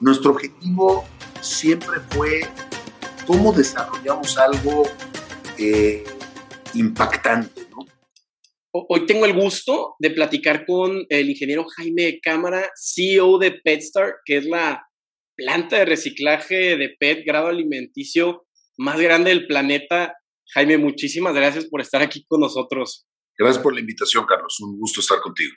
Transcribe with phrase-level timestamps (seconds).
[0.00, 1.04] nuestro objetivo
[1.40, 2.40] siempre fue
[3.26, 4.84] cómo desarrollamos algo
[5.58, 6.04] eh,
[6.74, 7.66] impactante.
[7.70, 7.86] ¿no?
[8.72, 14.38] Hoy tengo el gusto de platicar con el ingeniero Jaime Cámara, CEO de PetStar, que
[14.38, 14.86] es la
[15.36, 18.46] planta de reciclaje de PET grado alimenticio
[18.78, 20.14] más grande del planeta.
[20.54, 23.06] Jaime, muchísimas gracias por estar aquí con nosotros.
[23.38, 24.58] Gracias por la invitación, Carlos.
[24.60, 25.54] Un gusto estar contigo.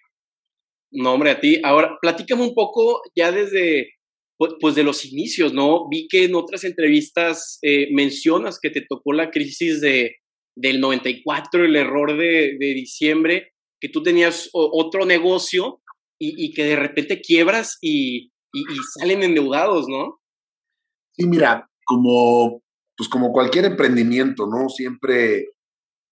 [0.92, 1.60] No, hombre, a ti.
[1.64, 3.94] Ahora, platícame un poco ya desde
[4.60, 5.88] pues de los inicios, ¿no?
[5.90, 10.18] Vi que en otras entrevistas eh, mencionas que te tocó la crisis de,
[10.56, 15.82] del 94, el error de, diciembre, que tú tenías otro negocio
[16.20, 18.64] y, que de repente quiebras y, y,
[18.98, 20.22] salen endeudados, ¿no?
[21.18, 22.64] Sí, mira, como,
[22.96, 24.70] pues como cualquier emprendimiento, ¿no?
[24.70, 25.50] Siempre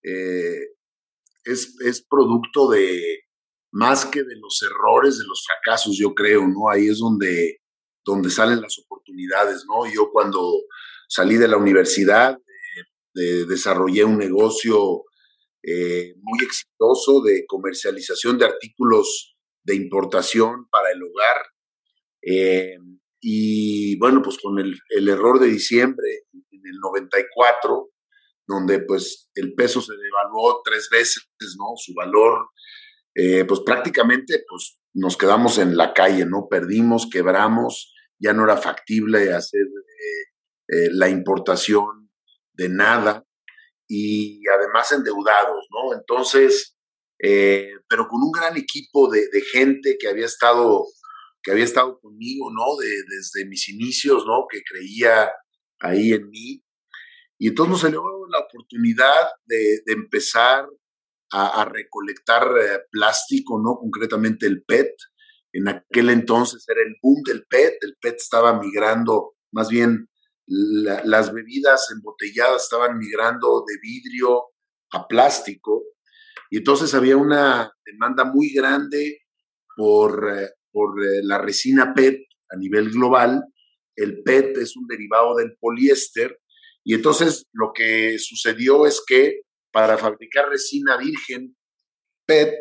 [0.04, 0.60] eh,
[1.46, 3.22] es, es producto de
[3.72, 6.70] más que de los errores, de los fracasos, yo creo, ¿no?
[6.70, 7.61] Ahí es donde
[8.06, 9.92] donde salen las oportunidades, ¿no?
[9.92, 10.42] Yo cuando
[11.08, 12.38] salí de la universidad
[13.14, 15.04] eh, desarrollé un negocio
[15.64, 21.46] eh, muy exitoso de comercialización de artículos de importación para el hogar.
[22.22, 22.78] Eh,
[23.20, 27.90] y bueno, pues con el, el, error de diciembre en el 94,
[28.48, 31.28] donde pues el peso se devaluó tres veces,
[31.58, 31.74] ¿no?
[31.76, 32.50] Su valor,
[33.14, 36.48] pues prácticamente pues nos quedamos en la calle, ¿no?
[36.50, 40.24] Perdimos, quebramos, ya no era factible hacer eh,
[40.68, 42.12] eh, la importación
[42.54, 43.26] de nada
[43.88, 45.94] y además endeudados, ¿no?
[45.94, 46.78] Entonces,
[47.24, 50.86] eh, pero con un gran equipo de, gente que había estado
[51.44, 52.64] que había estado conmigo, ¿no?
[52.78, 54.46] desde mis inicios, ¿no?
[54.48, 55.32] Que creía
[55.80, 56.64] ahí en mí.
[57.40, 60.68] Y entonces nos salió la oportunidad de, empezar
[61.32, 62.50] a, recolectar
[62.90, 63.78] plástico, ¿no?
[63.78, 64.92] Concretamente el PET,
[65.54, 70.10] en aquel entonces era el boom del PET, el PET estaba migrando, más bien
[70.48, 74.44] las bebidas embotelladas estaban migrando de vidrio
[74.92, 75.84] a plástico,
[76.50, 79.20] y entonces había una demanda muy grande
[79.76, 83.42] por, eh, por eh, la resina PET a nivel global.
[83.96, 86.40] El PET es un derivado del poliéster,
[86.84, 91.56] y entonces lo que sucedió es que para fabricar resina virgen
[92.26, 92.56] PET,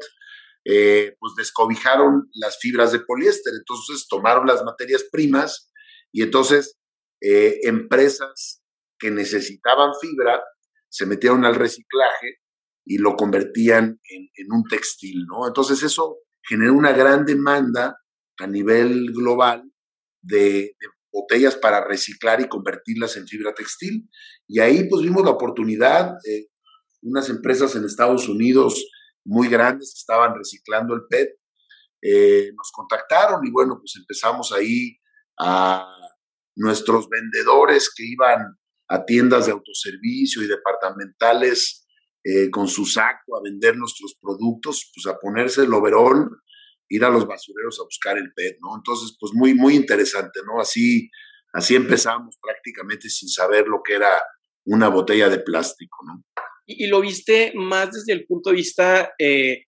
[0.64, 3.52] eh, pues descobijaron las fibras de poliéster.
[3.58, 5.72] Entonces tomaron las materias primas
[6.12, 6.78] y entonces
[7.20, 8.62] eh, empresas
[8.98, 10.42] que necesitaban fibra
[10.88, 12.40] se metieron al reciclaje
[12.84, 15.46] y lo convertían en, un textil, ¿no?
[15.46, 17.96] Entonces eso generó una gran demanda
[18.38, 19.70] a nivel global
[20.22, 20.76] de,
[21.12, 24.08] botellas para reciclar y convertirlas en fibra textil.
[24.46, 26.46] Y ahí pues vimos la oportunidad, eh,
[27.02, 28.86] unas empresas en Estados Unidos
[29.24, 31.30] muy grandes que estaban reciclando el PET,
[32.02, 34.96] eh, nos contactaron y bueno, pues empezamos ahí
[35.38, 35.86] a
[36.56, 38.58] nuestros vendedores que iban
[38.88, 41.86] a tiendas de autoservicio y departamentales
[42.24, 46.28] eh, con su saco a vender nuestros productos, pues a ponerse el overall,
[46.88, 48.76] ir a los basureros a buscar el PET, ¿no?
[48.76, 50.60] Entonces, pues muy, muy interesante, ¿no?
[50.60, 51.08] Así,
[51.52, 54.22] así empezamos prácticamente sin saber lo que era
[54.64, 56.24] una botella de plástico, ¿no?
[56.78, 59.64] Y, lo viste más desde el punto de vista, eh,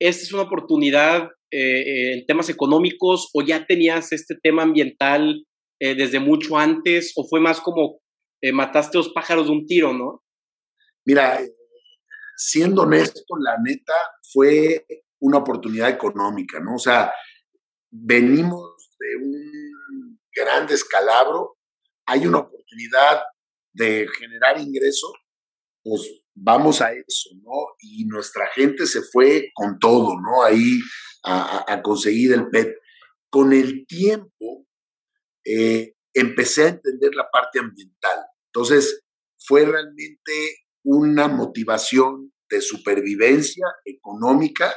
[0.00, 5.44] esta es una oportunidad eh, eh, en temas económicos o ya tenías este tema ambiental
[5.78, 8.00] desde mucho antes o fue más como
[8.50, 10.22] mataste dos pájaros de un tiro, ¿no?
[11.04, 11.38] Mira,
[12.34, 13.92] siendo honesto, la neta
[14.32, 14.86] fue
[15.20, 16.76] una oportunidad económica, ¿no?
[16.76, 17.12] O sea,
[17.90, 21.58] venimos de un gran descalabro,
[22.06, 23.22] hay una oportunidad
[23.74, 25.12] de generar ingreso,
[25.82, 27.74] pues vamos a eso, ¿no?
[27.80, 30.44] Y nuestra gente se fue con todo, ¿no?
[30.44, 30.78] Ahí
[31.24, 32.76] a, conseguir el PET.
[33.30, 34.66] Con el tiempo
[35.44, 38.20] eh, empecé a entender la parte ambiental.
[38.52, 39.02] Entonces,
[39.38, 40.32] fue realmente
[40.84, 44.72] una motivación de supervivencia económica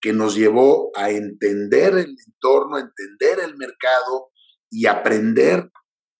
[0.00, 4.30] que nos llevó a entender el entorno, a entender el mercado
[4.70, 5.70] y aprender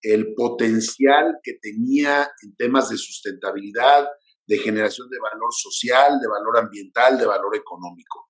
[0.02, 4.06] el potencial que tenía en temas de sustentabilidad,
[4.46, 8.28] de generación de valor social, de valor ambiental, de valor económico.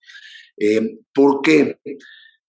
[0.57, 1.81] Eh, ¿Por qué?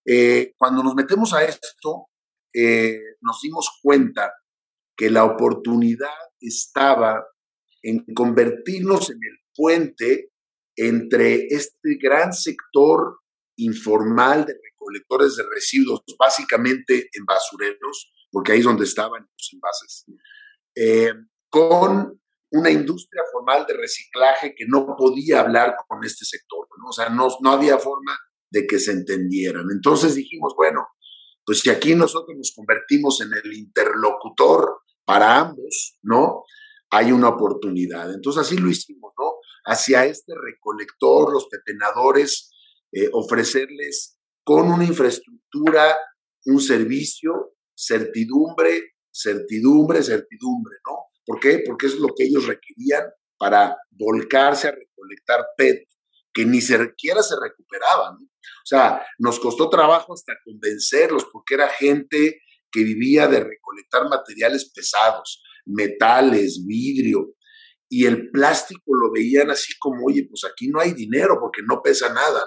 [0.06, 2.08] Eh, cuando nos metemos a esto,
[2.54, 4.34] eh, nos dimos cuenta
[4.96, 7.26] que la oportunidad estaba
[7.84, 10.32] en convertirnos en el puente
[10.76, 13.20] entre este gran sector
[13.58, 20.06] informal de recolectores de residuos, básicamente en basureros, porque ahí es donde estaban los envases,
[21.50, 26.90] con una industria formal de reciclaje que no podía hablar con este sector, ¿no?
[26.90, 28.18] o sea, no, no había forma
[28.50, 29.66] de que se entendieran.
[29.72, 30.88] Entonces dijimos, bueno,
[31.46, 36.44] pues si aquí nosotros nos convertimos en el interlocutor para ambos, ¿no?
[36.90, 38.14] Hay una oportunidad.
[38.14, 39.36] Entonces así lo hicimos, ¿no?
[39.66, 42.52] Hacia este recolector, los pepenadores,
[42.92, 45.98] eh, ofrecerles con una infraestructura,
[46.46, 51.07] un servicio, certidumbre, certidumbre, certidumbre, ¿no?
[51.28, 51.62] ¿Por qué?
[51.66, 53.04] Porque es lo que ellos requerían
[53.38, 55.84] para volcarse a recolectar PET,
[56.34, 58.16] que ni siquiera se recuperaban.
[58.16, 62.40] O sea, nos costó trabajo hasta convencerlos, porque era gente
[62.72, 67.34] que vivía de recolectar materiales pesados, metales, vidrio,
[67.90, 71.82] y el plástico lo veían así como, oye, pues aquí no hay dinero porque no
[71.82, 72.46] pesa nada.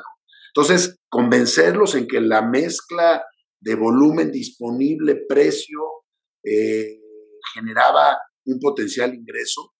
[0.55, 3.25] Entonces, convencerlos en que la mezcla
[3.61, 5.81] de volumen disponible, precio,
[6.45, 6.99] eh,
[7.55, 9.75] generaba un potencial ingreso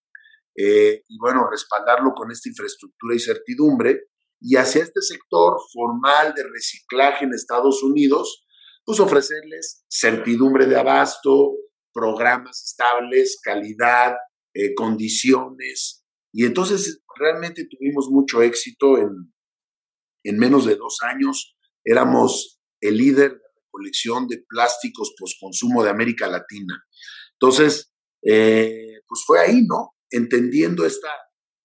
[0.55, 4.01] eh, y bueno, respaldarlo con esta infraestructura y certidumbre.
[4.39, 8.45] Y hacia este sector formal de reciclaje en Estados Unidos,
[8.83, 11.53] pues ofrecerles certidumbre de abasto,
[11.93, 14.15] programas estables, calidad,
[14.53, 16.03] eh, condiciones.
[16.33, 19.31] Y entonces realmente tuvimos mucho éxito en,
[20.23, 21.55] en menos de dos años.
[21.83, 26.83] Éramos el líder de recolección de plásticos post-consumo de América Latina.
[27.33, 27.90] Entonces,
[28.21, 29.95] eh, pues fue ahí, ¿no?
[30.09, 31.09] Entendiendo esta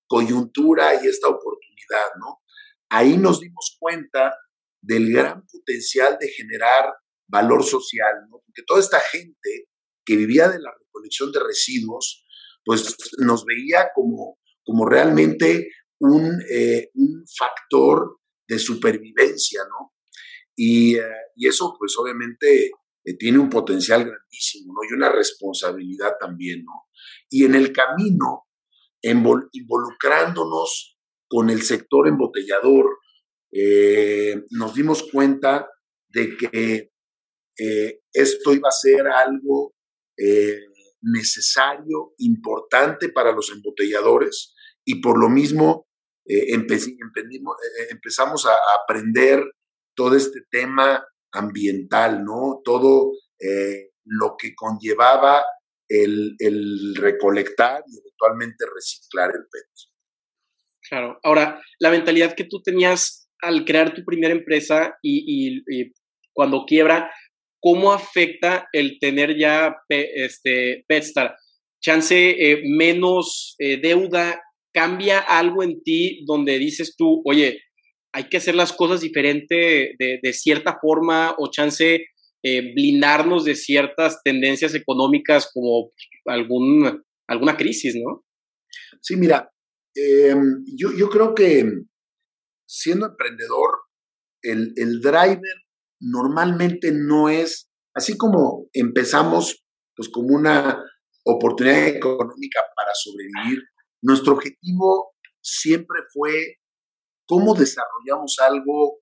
[0.09, 2.41] coyuntura y esta oportunidad, ¿no?
[2.89, 4.35] Ahí nos dimos cuenta
[4.81, 6.93] del gran potencial de generar
[7.29, 8.41] valor social, ¿no?
[8.45, 9.69] Porque toda esta gente
[10.05, 12.25] que vivía de la recolección de residuos,
[12.65, 15.69] pues nos veía como, como realmente
[15.99, 18.19] un, eh, un factor
[18.49, 19.93] de supervivencia, ¿no?
[20.55, 21.03] Y, eh,
[21.35, 22.71] y eso, pues obviamente,
[23.07, 24.81] eh, tiene un potencial grandísimo, ¿no?
[24.89, 26.89] Y una responsabilidad también, ¿no?
[27.31, 28.49] Y en el camino,
[29.01, 30.99] involucrándonos
[31.29, 32.99] con el sector embotellador,
[33.53, 35.71] eh, nos dimos cuenta
[36.09, 36.91] de que
[38.13, 39.73] esto iba a ser algo
[41.01, 44.55] necesario, importante para los embotelladores
[44.85, 45.87] y por lo mismo
[46.27, 49.43] empezamos a aprender
[49.95, 51.03] todo este tema
[51.37, 52.61] ambiental, ¿no?
[52.65, 55.45] Todo eh, lo que conllevaba
[55.89, 59.67] el, recolectar y eventualmente reciclar el PET.
[60.89, 61.19] Claro.
[61.23, 65.63] Ahora, la mentalidad que tú tenías al crear tu primera empresa y,
[66.33, 67.11] cuando quiebra,
[67.61, 71.37] ¿cómo afecta el tener ya este, Petstar?
[71.83, 74.43] Chance eh, menos eh, deuda,
[74.73, 77.61] ¿cambia algo en ti donde dices tú, oye,
[78.17, 82.07] hay que hacer las cosas diferente de, cierta forma o chance
[82.43, 85.93] eh, blindarnos de ciertas tendencias económicas como
[86.25, 88.25] algún, alguna crisis, ¿no?
[89.03, 89.53] Sí, mira,
[89.95, 91.71] em, yo, creo que
[92.67, 93.83] siendo emprendedor,
[94.41, 95.57] el, el driver
[96.01, 99.63] normalmente no es, así como empezamos
[99.95, 100.83] pues como una
[101.23, 103.63] oportunidad económica para sobrevivir,
[104.03, 106.57] nuestro objetivo siempre fue
[107.27, 109.01] cómo desarrollamos algo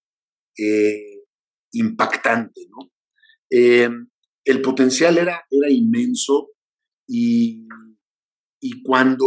[0.59, 1.23] eh,
[1.73, 2.91] impactante, ¿no?
[3.51, 3.89] Eh,
[4.45, 6.51] el potencial era, era inmenso
[7.09, 7.67] y,
[8.61, 9.27] y, cuando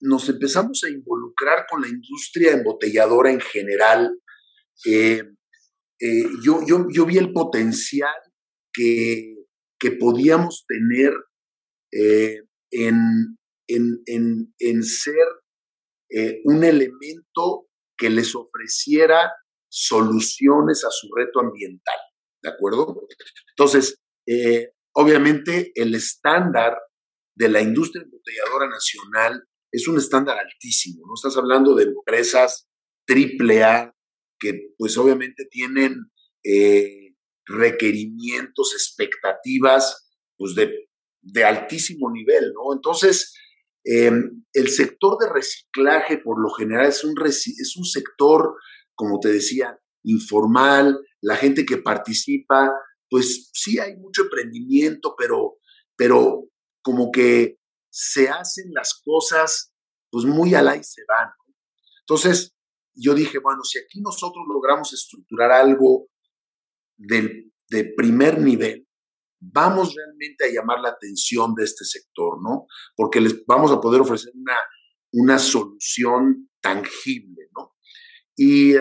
[0.00, 4.18] nos empezamos a involucrar con la industria embotelladora en general,
[4.86, 5.22] eh,
[6.42, 8.14] yo, yo, yo, vi el potencial
[8.72, 9.34] que,
[9.78, 11.12] que podíamos tener
[11.92, 15.26] en, en, en, en, ser
[16.44, 17.69] un elemento
[18.00, 19.30] que les ofreciera
[19.68, 21.98] soluciones a su reto ambiental,
[22.42, 23.06] ¿de acuerdo?
[23.50, 26.78] Entonces, eh, obviamente el estándar
[27.36, 31.14] de la industria embotelladora nacional es un estándar altísimo, ¿no?
[31.14, 32.66] Estás hablando de empresas
[33.06, 33.94] triple A
[34.38, 36.10] que pues obviamente tienen
[36.42, 37.14] eh,
[37.44, 40.88] requerimientos, expectativas, pues de,
[41.20, 42.72] de altísimo nivel, ¿no?
[42.72, 43.34] Entonces,
[43.84, 48.54] Em, el sector de reciclaje, por lo general, es un, es un sector,
[48.94, 52.72] como te decía, informal, la gente que participa,
[53.08, 55.58] pues sí hay mucho emprendimiento, pero,
[55.96, 56.48] pero
[56.82, 57.58] como que
[57.90, 59.72] se hacen las cosas
[60.10, 61.30] pues muy al y se van.
[62.00, 62.54] Entonces,
[62.94, 66.08] yo dije, bueno, si aquí nosotros logramos estructurar algo
[66.96, 68.86] del, de primer nivel,
[69.40, 72.66] vamos realmente a llamar la atención de este sector, ¿no?
[72.94, 74.56] Porque les vamos a poder ofrecer una,
[75.12, 77.74] una solución tangible, ¿no?
[78.36, 78.80] Y, uh,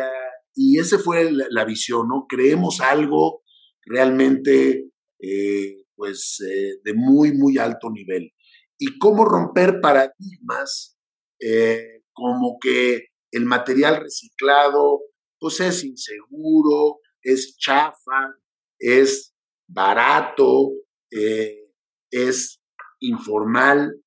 [0.61, 2.25] y esa fue la, visión, ¿no?
[2.27, 3.43] Creemos algo
[3.85, 4.89] realmente,
[5.19, 8.33] eh, pues, eh, de muy, muy alto nivel.
[8.77, 10.97] Y cómo romper paradigmas
[11.39, 14.99] eh, como que el material reciclado,
[15.39, 18.35] pues, es inseguro, es chafa,
[18.79, 19.33] es
[19.69, 20.71] barato,
[21.11, 21.71] eh,
[22.11, 22.61] es
[22.99, 24.01] informal,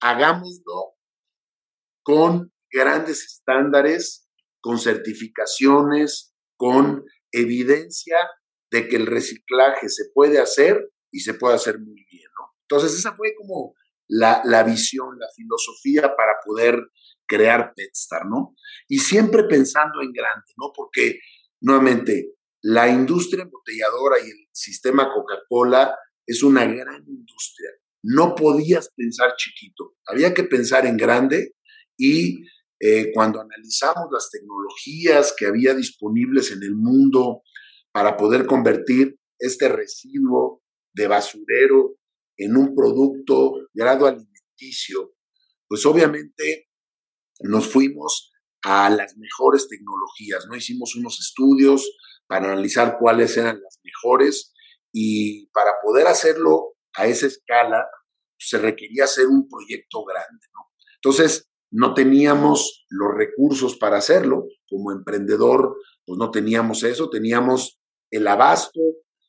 [0.00, 0.94] hagámoslo
[2.02, 4.28] con grandes estándares,
[4.60, 8.16] con certificaciones, con evidencia
[8.70, 12.54] de que el reciclaje se puede hacer y se puede hacer muy bien, ¿no?
[12.62, 13.74] Entonces esa fue como
[14.08, 16.90] la, la visión, la filosofía para poder
[17.26, 18.54] crear Petstar, ¿no?
[18.88, 20.72] Y siempre pensando en grande, ¿no?
[20.74, 21.20] Porque,
[21.60, 22.35] nuevamente,
[22.66, 25.96] la industria embotelladora y el sistema Coca-Cola
[26.26, 27.70] es una gran industria.
[28.02, 31.54] No podías pensar chiquito, había que pensar en grande
[31.96, 32.44] y
[32.80, 37.42] eh, cuando analizamos las tecnologías que había disponibles en el mundo
[37.92, 40.60] para poder convertir este residuo
[40.92, 41.98] de basurero
[42.36, 45.14] en un producto grado alimenticio,
[45.68, 46.68] pues obviamente
[47.42, 48.32] nos fuimos
[48.62, 50.56] a las mejores tecnologías, ¿no?
[50.56, 51.88] Hicimos unos estudios
[52.26, 54.54] para analizar cuáles eran las mejores
[54.92, 57.86] y para poder hacerlo a esa escala
[58.38, 60.60] se requería hacer un proyecto grande, ¿no?
[60.96, 67.78] Entonces, no teníamos los recursos para hacerlo, como emprendedor, pues no teníamos eso, teníamos
[68.10, 68.80] el abasto,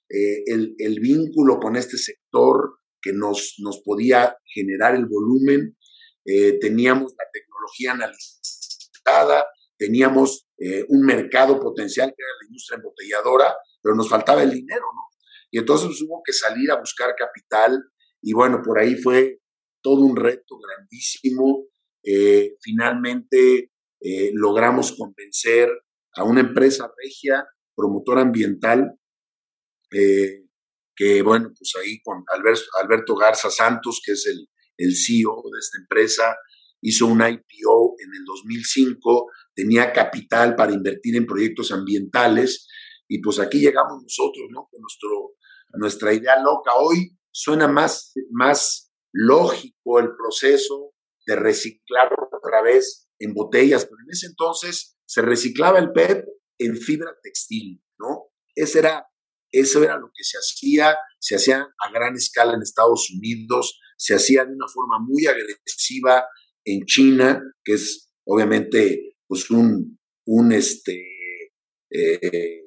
[0.09, 5.77] eh, el, vínculo con este sector que nos, nos podía generar el volumen,
[6.25, 9.45] eh, teníamos la tecnología analizada,
[9.77, 14.85] teníamos eh, un mercado potencial que era la industria embotelladora, pero nos faltaba el dinero,
[14.93, 15.01] ¿no?
[15.51, 17.81] Y entonces hubo que salir a buscar capital
[18.21, 19.39] y bueno, por ahí fue
[19.81, 21.67] todo un reto grandísimo.
[22.03, 23.71] Eh, finalmente
[24.33, 25.69] logramos convencer
[26.13, 28.93] a una empresa regia, promotora ambiental,
[29.89, 35.59] que bueno, pues ahí con Alberto, Alberto Garza Santos, que es el, el CEO de
[35.59, 36.37] esta empresa,
[36.81, 42.67] hizo un IPO en el 2005, tenía capital para invertir en proyectos ambientales
[43.07, 44.67] y pues aquí llegamos nosotros, ¿no?
[44.69, 45.35] Con nuestro,
[45.73, 46.75] nuestra idea loca.
[46.75, 50.93] Hoy suena más, más lógico el proceso
[51.25, 56.25] de reciclar otra vez en botellas, pero en ese entonces se reciclaba el PET
[56.59, 58.29] en fibra textil, ¿no?
[58.55, 59.07] Ese era,
[59.51, 64.15] eso era lo que se hacía, se hacía a gran escala en Estados Unidos, se
[64.15, 66.25] hacía de una forma muy agresiva
[66.67, 71.01] en China, que es obviamente pues un, un este,
[71.89, 72.61] eh,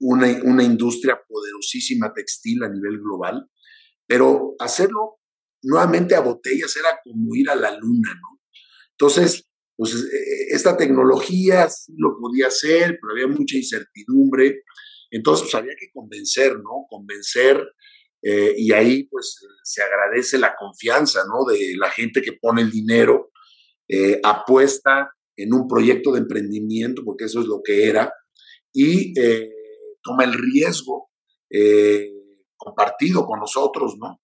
[0.00, 3.46] una, una industria poderosísima textil a nivel global,
[4.06, 5.18] pero hacerlo
[5.62, 8.40] nuevamente a botellas era como ir a la luna, ¿no?
[8.92, 9.44] Entonces,
[9.76, 14.62] pues eh, esta tecnología sí lo podía hacer, pero había mucha incertidumbre.
[15.10, 16.86] Entonces, pues había que convencer, ¿no?
[16.88, 17.62] Convencer
[18.26, 21.44] eh, y ahí pues se agradece la confianza, ¿no?
[21.44, 23.30] De la gente que pone el dinero,
[23.86, 28.10] eh, apuesta en un proyecto de emprendimiento, porque eso es lo que era,
[28.72, 29.50] y eh,
[30.02, 31.10] toma el riesgo
[32.56, 34.20] compartido con nosotros, ¿no?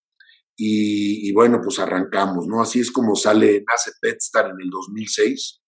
[0.57, 2.61] Y, bueno, pues arrancamos, ¿no?
[2.61, 5.63] Así es como sale, nace Petstar en el 2006,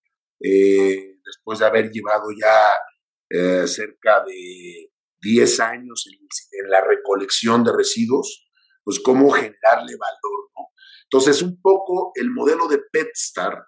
[1.25, 4.92] después de haber llevado ya cerca de
[5.23, 8.49] 10 años en, la recolección de residuos,
[8.85, 10.69] pues cómo generarle valor, ¿no?
[11.05, 13.67] Entonces, un poco el modelo de PetStar,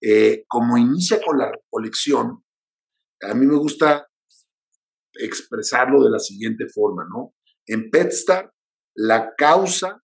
[0.00, 2.44] eh, como inicia con la recolección,
[3.22, 4.08] a mí me gusta
[5.14, 7.34] expresarlo de la siguiente forma, ¿no?
[7.66, 8.52] En PetStar,
[8.96, 10.02] la causa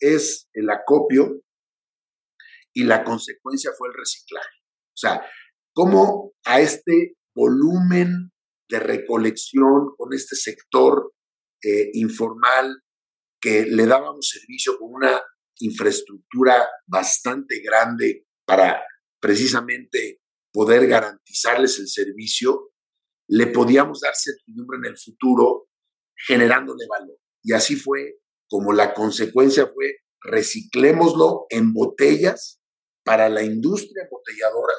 [0.00, 1.40] es el acopio
[2.74, 4.56] y la consecuencia fue el reciclaje.
[4.88, 5.26] O sea,
[5.72, 8.32] cómo a este volumen
[8.68, 11.12] de recolección con este sector
[11.62, 12.82] eh, informal
[13.40, 15.22] que le dábamos servicio con una
[15.60, 18.82] infraestructura bastante grande para
[19.20, 20.20] precisamente
[20.52, 22.70] poder garantizarles el servicio,
[23.28, 25.68] le podíamos dar certidumbre en el futuro
[26.26, 27.18] generándole valor.
[27.42, 28.18] Y así fue
[28.48, 32.60] como la consecuencia fue reciclémoslo en botellas
[33.04, 34.74] para la industria embotelladora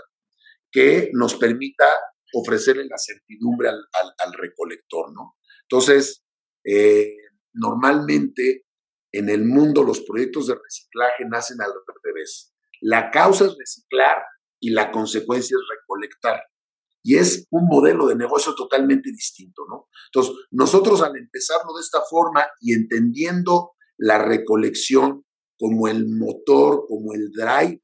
[0.71, 1.85] que nos permita
[2.33, 5.37] ofrecerle la certidumbre al, recolector, ¿no?
[5.63, 6.23] Entonces,
[6.63, 7.15] eh,
[7.53, 8.65] normalmente
[9.11, 11.71] en el mundo los proyectos de reciclaje nacen al
[12.03, 12.53] revés.
[12.81, 14.17] La causa es reciclar
[14.59, 16.43] y la consecuencia es recolectar.
[17.03, 19.87] Y es un modelo de negocio totalmente distinto, ¿no?
[20.11, 25.25] Entonces, nosotros al empezarlo de esta forma y entendiendo la recolección
[25.57, 27.79] como el motor, como el driver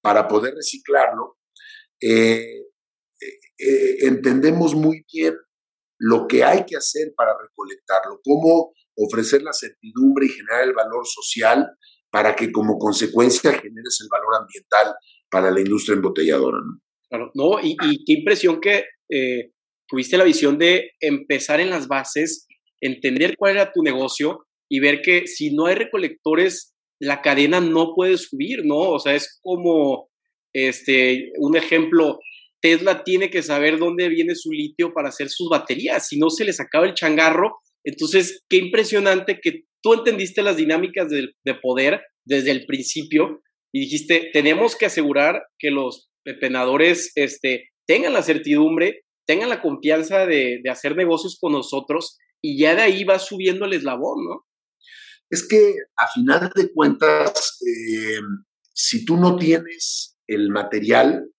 [0.00, 1.38] para poder reciclarlo,
[2.00, 2.67] eh,
[3.20, 5.34] eh, entendemos muy bien
[5.98, 11.06] lo que hay que hacer para recolectarlo, cómo ofrecer la certidumbre y generar el valor
[11.06, 11.66] social
[12.10, 14.94] para que como consecuencia generes el valor ambiental
[15.30, 16.58] para la industria embotelladora.
[16.58, 16.80] ¿no?
[17.08, 19.52] Claro, no, y, qué impresión que eh,
[19.88, 22.46] tuviste la visión de empezar en las bases
[22.80, 27.94] entender cuál era tu negocio y ver que si no hay recolectores, la cadena no
[27.94, 28.76] puede subir, ¿no?
[28.76, 30.10] O sea, es como,
[30.52, 32.18] este, un ejemplo,
[32.60, 36.44] Tesla tiene que saber dónde viene su litio para hacer sus baterías, si no se
[36.44, 37.58] les acaba el changarro.
[37.84, 43.80] Entonces, qué impresionante que tú entendiste las dinámicas de, de poder desde el principio y
[43.80, 50.60] dijiste, tenemos que asegurar que los pepenadores este, tengan la certidumbre, tengan la confianza de,
[50.62, 54.46] de hacer negocios con nosotros y ya de ahí va subiendo el eslabón, ¿no?
[55.30, 58.20] Es que a final de cuentas, eh,
[58.72, 61.30] si tú no tienes el material,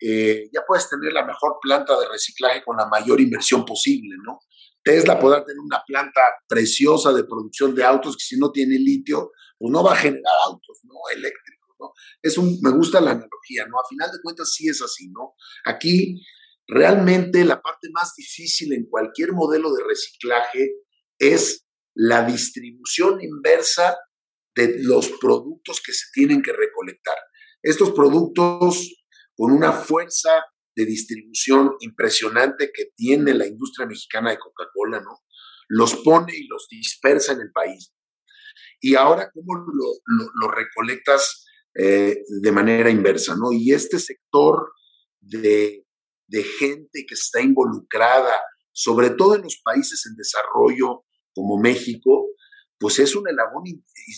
[0.00, 4.40] eh, ya puedes tener la mejor planta de reciclaje con la mayor inversión posible, ¿no?
[4.82, 9.32] Tesla podrá tener una planta preciosa de producción de autos que si no tiene litio,
[9.58, 10.94] pues no va a generar autos, ¿no?
[11.12, 11.92] Eléctricos, ¿no?
[12.22, 13.78] Es un, me gusta la analogía, ¿no?
[13.78, 15.34] A final de cuentas sí es así, ¿no?
[15.64, 16.22] Aquí
[16.66, 20.74] realmente la parte más difícil en cualquier modelo de reciclaje
[21.18, 23.96] es la distribución inversa
[24.54, 27.16] de los productos que se tienen que recolectar.
[27.62, 29.06] Estos productos
[29.38, 30.30] con una fuerza
[30.74, 35.20] de distribución impresionante que tiene la industria mexicana de Coca-Cola, ¿no?
[35.68, 37.94] Los pone y los dispersa en el país.
[38.80, 41.46] Y ahora, ¿cómo lo, recolectas
[41.78, 43.52] eh, de manera inversa, ¿no?
[43.52, 44.72] Y este sector
[45.20, 45.86] de,
[46.26, 48.40] de gente que está involucrada,
[48.72, 52.26] sobre todo en los países en desarrollo como México,
[52.76, 53.64] pues es un elabón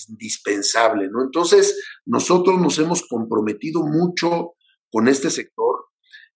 [0.09, 1.23] indispensable, ¿no?
[1.23, 4.55] Entonces, nosotros nos hemos comprometido mucho
[4.91, 5.87] con este sector,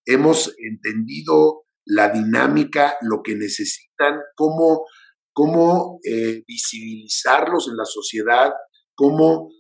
[0.07, 4.87] hemos entendido la dinámica, lo que necesitan, cómo,
[5.33, 8.53] cómo eh, visibilizarlos en la sociedad,
[8.95, 9.51] cómo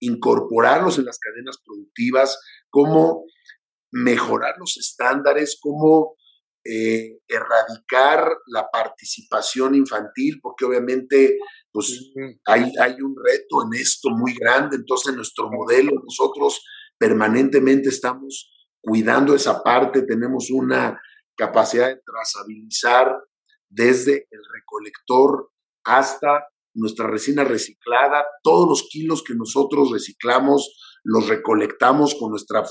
[0.00, 2.38] incorporarlos en las cadenas productivas,
[2.70, 3.24] cómo
[3.90, 6.16] mejorar los estándares, cómo
[6.64, 11.38] eh, erradicar la participación infantil, porque obviamente
[11.72, 12.12] pues,
[12.44, 16.62] hay, hay un reto en esto muy grande, entonces nuestro modelo, nosotros
[16.98, 21.00] permanentemente estamos cuidando esa parte, tenemos una
[21.36, 23.16] capacidad de trazabilizar
[23.68, 25.50] desde el recolector
[25.84, 32.64] hasta nuestra resina reciclada, todos los kilos que nosotros reciclamos los recolectamos con nuestra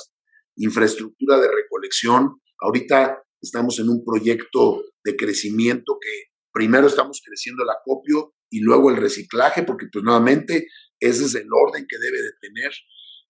[0.55, 2.41] infraestructura de recolección.
[2.59, 8.89] Ahorita estamos en un proyecto de crecimiento que primero estamos creciendo el acopio y luego
[8.89, 10.67] el reciclaje, porque pues nuevamente
[10.99, 12.71] ese es el orden que debe de tener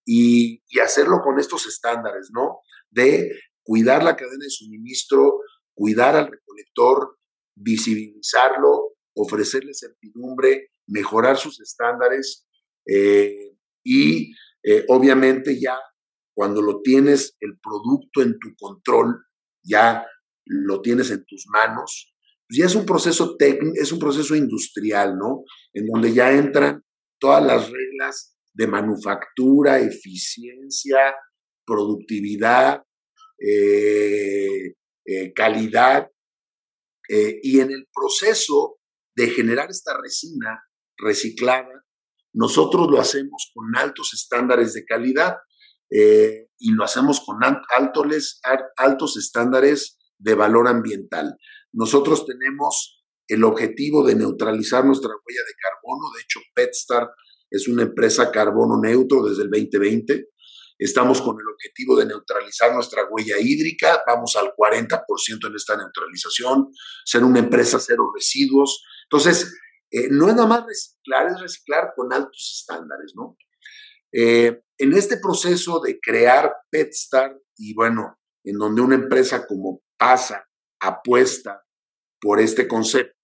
[0.07, 2.59] y, hacerlo con estos estándares, ¿no?
[2.89, 3.29] De
[3.61, 5.41] cuidar la cadena de suministro,
[5.73, 7.17] cuidar al recolector,
[7.55, 12.47] visibilizarlo, ofrecerle certidumbre, mejorar sus estándares
[12.87, 14.31] eh, y
[14.63, 15.77] eh, obviamente ya
[16.33, 19.25] cuando lo tienes el producto en tu control,
[19.63, 20.05] ya
[20.45, 22.15] lo tienes en tus manos,
[22.47, 25.43] pues ya es un proceso técnico, es un proceso industrial, ¿no?
[25.73, 26.83] En donde ya entran
[27.19, 31.15] todas las reglas de manufactura, eficiencia,
[31.63, 32.83] productividad,
[33.39, 34.73] eh,
[35.05, 36.07] eh, calidad.
[37.07, 38.79] Eh, y en el proceso
[39.15, 40.63] de generar esta resina
[40.97, 41.85] reciclada,
[42.33, 45.37] nosotros lo hacemos con altos estándares de calidad
[45.89, 48.41] y lo hacemos con altos,
[48.75, 51.37] altos estándares de valor ambiental.
[51.71, 56.11] Nosotros tenemos el objetivo de neutralizar nuestra huella de carbono.
[56.13, 57.09] De hecho, PetStar
[57.49, 60.29] es una empresa carbono neutro desde el 2020.
[60.79, 66.69] Estamos con el objetivo de neutralizar nuestra huella hídrica, vamos al 40% en esta neutralización,
[67.03, 68.83] ser una empresa cero residuos.
[69.09, 69.57] Entonces,
[69.89, 73.37] eh, no es nada más reciclar, es reciclar con altos estándares, ¿no?
[74.11, 80.47] Eh, en este proceso de crear PetStar y bueno, en donde una empresa como pasa,
[80.79, 81.63] apuesta
[82.19, 83.16] por este concepto,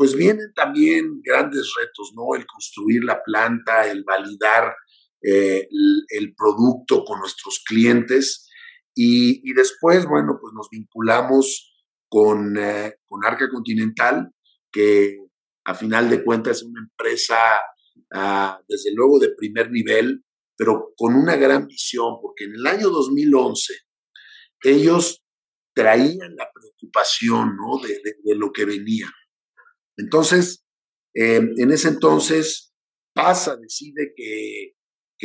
[0.00, 2.34] pues vienen también grandes retos, ¿no?
[2.34, 4.74] El construir la planta, el validar
[5.22, 5.68] eh,
[6.08, 8.48] el, producto con nuestros clientes
[8.94, 11.74] y, después, bueno, pues nos vinculamos
[12.08, 14.30] con, eh, con, Arca Continental,
[14.72, 15.18] que
[15.66, 17.36] a final de cuentas es una empresa,
[18.14, 20.24] ah, desde luego, de primer nivel,
[20.56, 23.74] pero con una gran visión, porque en el año 2011
[24.64, 25.22] ellos
[25.74, 27.86] traían la preocupación ¿no?
[27.86, 29.06] de, de lo que venía.
[30.00, 30.64] Entonces,
[31.14, 32.72] em, en ese entonces,
[33.14, 34.74] pasa, decide que,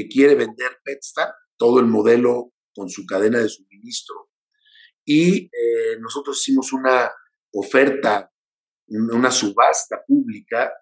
[0.09, 4.29] quiere vender Petstar, todo el modelo con su cadena de suministro.
[5.05, 7.09] Y eh, nosotros hicimos una
[7.53, 8.29] oferta,
[8.87, 10.73] una subasta pública,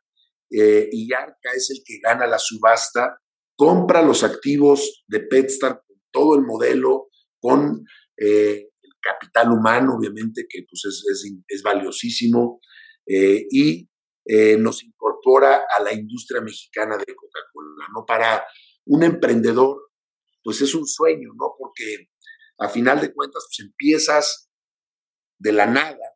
[0.49, 3.19] eh, y Arca es el que gana la subasta,
[3.56, 7.86] compra los activos de Petstar todo el modelo, con
[8.17, 12.60] eh, el capital humano, obviamente, que pues, es, es, es valiosísimo,
[13.05, 13.89] eh, y
[14.25, 18.05] eh, nos incorpora a la industria mexicana de Coca-Cola, ¿no?
[18.05, 18.45] Para
[18.85, 19.91] un emprendedor,
[20.43, 21.53] pues es un sueño, ¿no?
[21.57, 22.09] Porque
[22.59, 24.49] a final de cuentas, pues empiezas
[25.39, 26.13] de la nada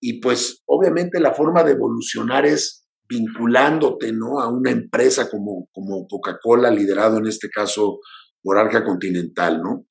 [0.00, 4.40] y pues obviamente la forma de evolucionar es vinculándote, ¿no?
[4.40, 8.00] A una empresa como, como Coca-Cola, liderado en este caso
[8.42, 9.86] por Arca Continental, ¿no?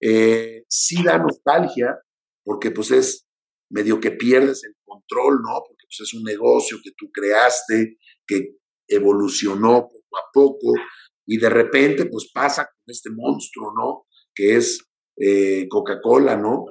[0.00, 1.98] Eh, sí da nostalgia,
[2.44, 3.25] porque pues es
[3.70, 5.62] medio que pierdes el control, ¿no?
[5.66, 8.56] Porque pues es un negocio que tú creaste, que
[8.88, 10.72] evolucionó poco a poco,
[11.26, 14.06] y de repente pues pasa con este monstruo, ¿no?
[14.34, 14.84] Que es
[15.18, 16.66] eh, Coca-Cola, ¿no?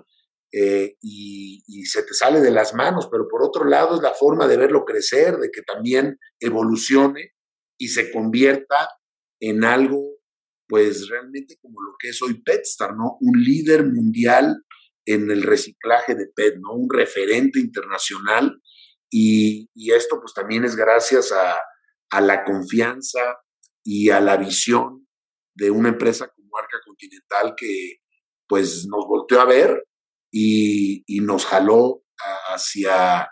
[0.51, 4.13] Eh, y, y, se te sale de las manos, pero por otro lado es la
[4.13, 7.33] forma de verlo crecer, de que también evolucione
[7.77, 8.87] y se convierta
[9.41, 10.15] en algo
[10.67, 13.17] pues realmente como lo que es hoy PetStar, ¿no?
[13.21, 14.64] Un líder mundial
[15.05, 16.73] en el reciclaje de PET, ¿no?
[16.73, 18.59] Un referente internacional
[19.09, 21.57] y, esto pues también es gracias a,
[22.21, 23.19] la confianza
[23.83, 25.05] y a la visión
[25.53, 27.97] de una empresa como Arca Continental que
[28.47, 29.85] pues nos volteó a ver
[30.31, 32.03] y, nos jaló
[32.47, 33.29] hacia,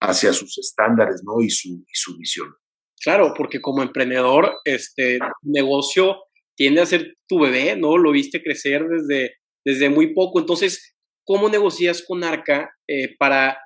[0.00, 1.42] hacia sus estándares, ¿no?
[1.42, 2.54] Y su, y su visión.
[3.02, 6.16] Claro, porque como emprendedor, este negocio
[6.56, 7.96] tiende a ser tu bebé, ¿no?
[7.98, 10.40] Lo viste crecer desde, desde muy poco.
[10.40, 10.95] Entonces,
[11.26, 13.58] ¿cómo negocias con Arca eh, para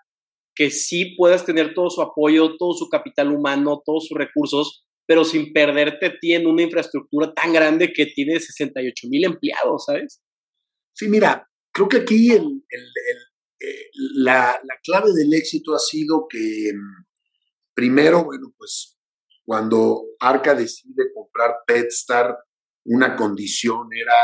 [0.54, 5.24] que sí puedas tener todo su apoyo, todo su capital humano, todos sus recursos, pero
[5.24, 10.22] sin perderte a ti en una infraestructura tan grande que tiene 68 mil empleados, ¿sabes?
[10.92, 12.40] Sí, mira, creo que aquí eh,
[14.16, 17.04] la, la, clave del éxito ha sido que, mm,
[17.74, 18.98] primero, bueno, pues
[19.44, 22.36] cuando Arca decide comprar Petstar,
[22.84, 24.14] una condición era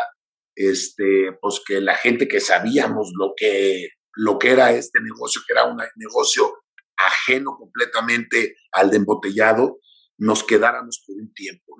[0.56, 5.52] este, pues que la gente que sabíamos lo que, lo que era este negocio, que
[5.52, 6.54] era un negocio
[6.96, 9.78] ajeno completamente al de embotellado,
[10.18, 11.76] nos quedáramos por un tiempo.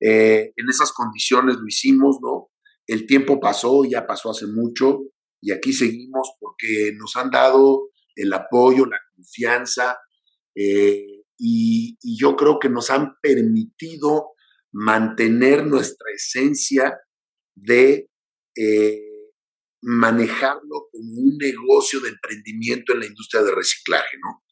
[0.00, 2.50] Eh, en esas condiciones lo hicimos, ¿no?
[2.86, 5.00] El tiempo pasó, ya pasó hace mucho,
[5.40, 9.98] y aquí seguimos porque nos han dado el apoyo, la confianza,
[10.56, 11.04] eh,
[11.36, 14.32] y, y, yo creo que nos han permitido
[14.72, 16.98] mantener nuestra esencia
[17.62, 18.08] de
[18.56, 19.00] eh,
[19.82, 24.42] manejarlo como un negocio de emprendimiento en la industria de reciclaje, ¿no?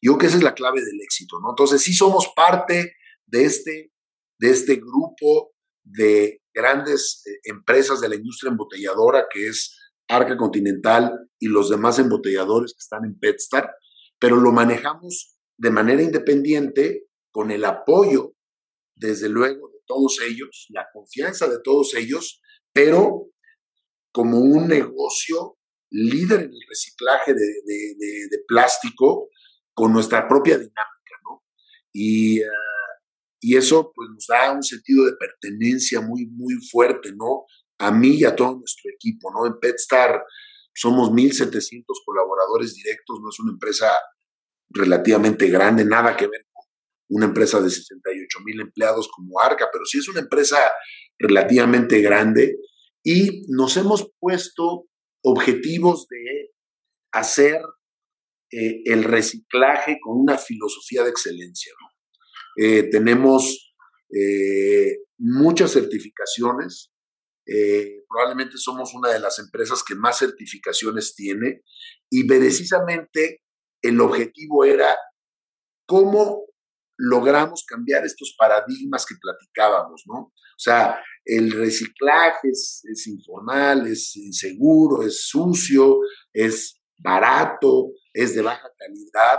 [0.00, 1.50] Yo creo que esa es la clave del éxito, ¿no?
[1.50, 2.94] Entonces sí somos parte
[3.26, 3.92] de este,
[4.38, 9.76] de este grupo de grandes eh, empresas de la industria embotelladora que es
[10.08, 13.70] Arca Continental y los demás embotelladores que están en Petstar,
[14.18, 18.34] pero lo manejamos de manera independiente con el apoyo
[18.94, 22.40] desde luego, de todos ellos, la confianza de todos ellos,
[22.78, 23.32] pero
[24.12, 25.58] como un negocio
[25.90, 29.30] líder en el reciclaje de, plástico
[29.74, 31.42] con nuestra propia dinámica, ¿no?
[31.92, 32.46] Y, ah,
[33.40, 37.46] y, eso pues nos da un sentido de pertenencia muy, muy fuerte, ¿no?
[37.78, 39.46] A mí y a todo nuestro equipo, ¿no?
[39.46, 40.22] En PetStar
[40.72, 43.92] somos 1.700 colaboradores directos, no es una empresa
[44.70, 46.47] relativamente grande, nada que ver
[47.08, 50.58] una empresa de 68 mil empleados como Arca, pero sí es una empresa
[51.18, 52.56] relativamente grande
[53.02, 54.86] y nos hemos puesto
[55.22, 56.50] objetivos de
[57.12, 57.60] hacer
[58.50, 61.72] eh, el reciclaje con una filosofía de excelencia.
[62.56, 63.74] Eh, tenemos
[64.10, 66.92] eh, muchas certificaciones,
[68.06, 71.62] probablemente somos una de las empresas que más certificaciones tiene
[72.10, 73.42] y precisamente
[73.80, 74.94] el objetivo era
[75.86, 76.47] cómo
[76.98, 80.14] logramos cambiar estos paradigmas que platicábamos, ¿no?
[80.14, 86.00] O sea, el reciclaje es, informal, es inseguro, es sucio,
[86.32, 89.38] es barato, es de baja calidad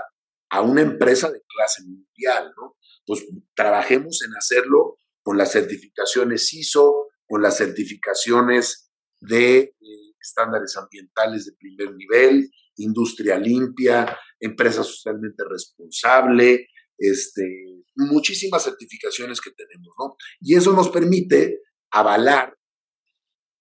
[0.49, 2.77] a una empresa de clase mundial, ¿no?
[3.05, 9.73] Pues trabajemos en hacerlo con las certificaciones ISO, con las certificaciones de eh,
[10.21, 16.67] estándares ambientales de primer nivel, industria limpia, empresa socialmente responsable,
[16.99, 20.15] este, muchísimas certificaciones que tenemos, ¿no?
[20.39, 22.55] Y eso nos permite avalar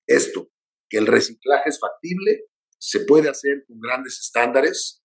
[0.07, 0.49] esto,
[0.89, 2.45] que el reciclaje es factible,
[2.79, 5.03] se puede hacer con grandes estándares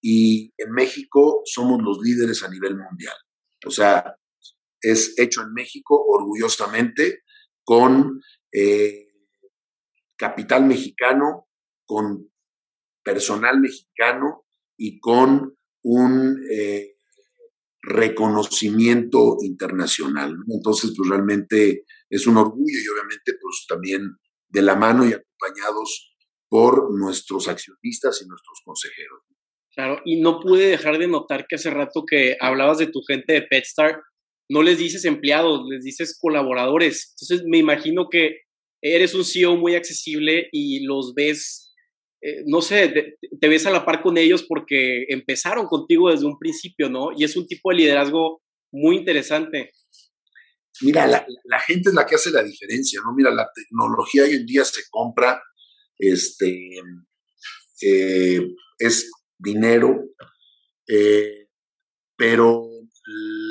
[0.00, 3.16] y en México somos los líderes a nivel mundial.
[3.66, 4.16] O sea,
[4.80, 7.22] es hecho en México orgullosamente
[7.64, 8.20] con
[8.52, 9.08] eh,
[10.16, 11.48] capital mexicano,
[11.86, 12.30] con
[13.02, 16.93] personal mexicano y con un eh,
[17.86, 20.36] reconocimiento internacional.
[20.48, 24.16] Entonces, pues realmente es un orgullo y obviamente pues también
[24.48, 26.14] de la mano y acompañados
[26.48, 29.22] por nuestros accionistas y nuestros consejeros.
[29.74, 33.32] Claro, y no pude dejar de notar que hace rato que hablabas de tu gente
[33.32, 34.00] de PetStar,
[34.48, 37.14] no les dices empleados, les dices colaboradores.
[37.14, 38.42] Entonces me imagino que
[38.80, 41.73] eres un CEO muy accesible y los ves,
[42.24, 46.38] eh, no sé, te, ves a la par con ellos porque empezaron contigo desde un
[46.38, 47.10] principio, ¿no?
[47.14, 49.72] Y es un tipo de liderazgo muy interesante.
[50.80, 53.14] Mira, la, gente es la que hace la diferencia, ¿no?
[53.14, 55.40] Mira, la tecnología hoy en día se compra,
[55.98, 56.70] este,
[57.82, 58.40] eh,
[58.78, 60.02] es dinero,
[60.88, 61.48] eh,
[62.16, 62.66] pero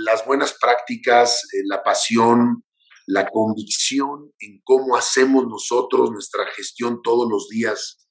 [0.06, 2.64] las buenas prácticas, eh, la pasión,
[3.06, 8.03] la convicción en cómo hacemos nosotros nuestra gestión todos los días,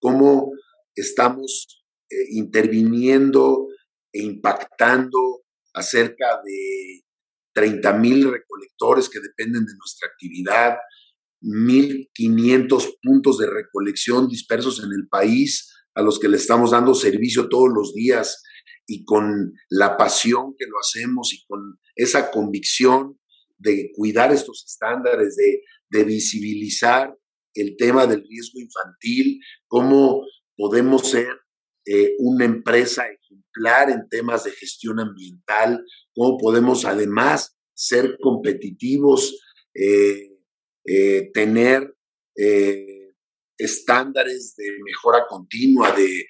[0.00, 0.52] cómo
[0.94, 1.84] estamos
[2.30, 3.68] interviniendo
[4.12, 5.42] e impactando
[5.74, 7.02] acerca de
[7.54, 10.76] 30 mil recolectores que dependen de nuestra actividad,
[11.42, 17.48] 1.500 puntos de recolección dispersos en el país a los que le estamos dando servicio
[17.48, 18.42] todos los días
[18.86, 23.18] y con la pasión que lo hacemos y con esa convicción
[23.56, 27.16] de cuidar estos estándares, de, de visibilizar
[27.54, 30.24] el tema del riesgo infantil, cómo
[30.56, 31.28] podemos ser
[31.86, 35.84] eh, una empresa ejemplar en temas de gestión ambiental,
[36.14, 39.40] cómo podemos además ser competitivos,
[39.74, 40.30] eh,
[40.86, 41.94] eh, tener
[43.60, 46.26] estándares de mejora continua, de,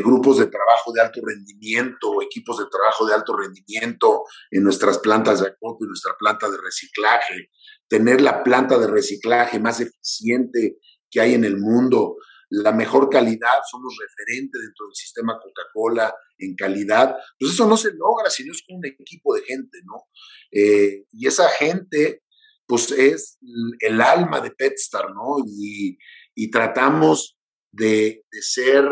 [0.00, 5.40] grupos de trabajo de alto rendimiento, equipos de trabajo de alto rendimiento en nuestras plantas
[5.40, 7.50] de acopio, en nuestra planta de reciclaje,
[7.88, 12.16] tener la planta de reciclaje más eficiente que hay en el mundo,
[12.50, 17.92] la mejor calidad, somos referentes dentro del sistema Coca-Cola en calidad, pues eso no se
[17.92, 20.04] logra si no es un equipo de gente, ¿no?
[20.50, 22.22] Eh, y esa gente,
[22.66, 23.38] pues es
[23.80, 25.36] el alma de Petstar, ¿no?
[25.46, 25.98] Y,
[26.50, 27.36] tratamos
[27.72, 28.84] de, ser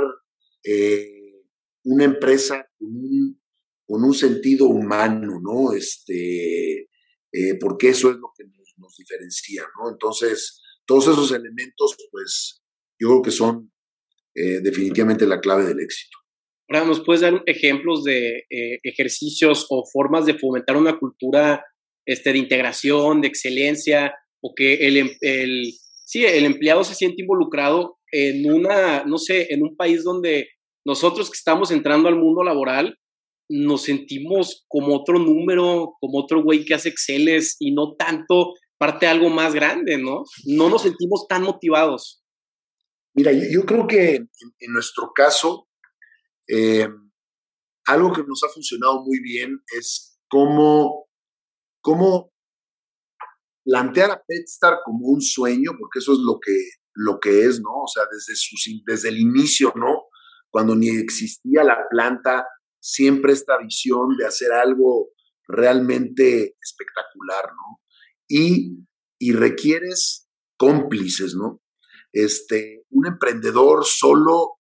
[0.65, 1.43] eh,
[1.85, 5.73] una empresa con un, sentido humano, ¿no?
[5.73, 6.89] Este,
[7.33, 9.91] eh, porque eso es lo que nos, diferencia, ¿no?
[9.91, 12.63] Entonces, todos esos elementos, pues,
[12.99, 13.73] yo creo que son
[14.35, 16.19] eh, definitivamente la clave del éxito.
[16.69, 18.45] Ahora, ¿nos puedes dar ejemplos de
[18.83, 21.65] ejercicios o formas de fomentar una cultura
[22.07, 25.73] este, de integración, de excelencia, o que el, em, el,
[26.13, 30.47] sí, el empleado se siente involucrado en una, no sé, en un país donde
[30.85, 32.99] nosotros que estamos entrando al mundo laboral,
[33.49, 39.07] nos sentimos como otro número, como otro güey que hace Exceles y no tanto parte
[39.07, 40.25] de algo más grande, ¿no?
[40.45, 42.23] No nos sentimos tan motivados.
[43.15, 45.67] Mira, yo, creo que en, nuestro caso,
[46.47, 46.89] eh,
[47.87, 51.07] algo que nos ha funcionado muy bien es cómo,
[51.81, 52.32] cómo
[53.65, 56.57] plantear a Petstar como un sueño, porque eso es lo que,
[56.95, 57.71] lo que es, ¿no?
[57.71, 58.35] O sea, desde,
[58.87, 60.05] desde el inicio, ¿no?
[60.51, 62.47] Cuando ni existía la planta,
[62.81, 65.11] siempre esta visión de hacer algo
[65.47, 67.81] realmente espectacular, ¿no?
[68.29, 68.85] Y,
[69.19, 71.61] y requieres cómplices, ¿no?
[72.13, 74.59] Este, un emprendedor solo,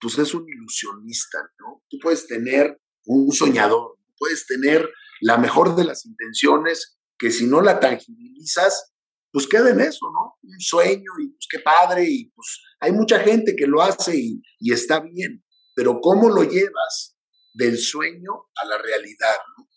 [0.00, 1.82] pues es un ilusionista, ¿no?
[1.88, 4.88] Tú puedes tener un soñador, puedes tener
[5.20, 8.92] la mejor de las intenciones, que si no la tangibilizas,
[9.32, 10.38] pues queda en eso, ¿no?
[10.42, 14.42] Un sueño y pues qué padre y pues hay mucha gente que lo hace y,
[14.72, 17.16] está bien, pero ¿cómo lo llevas
[17.52, 18.30] del sueño
[18.62, 19.68] a la realidad, ¿no?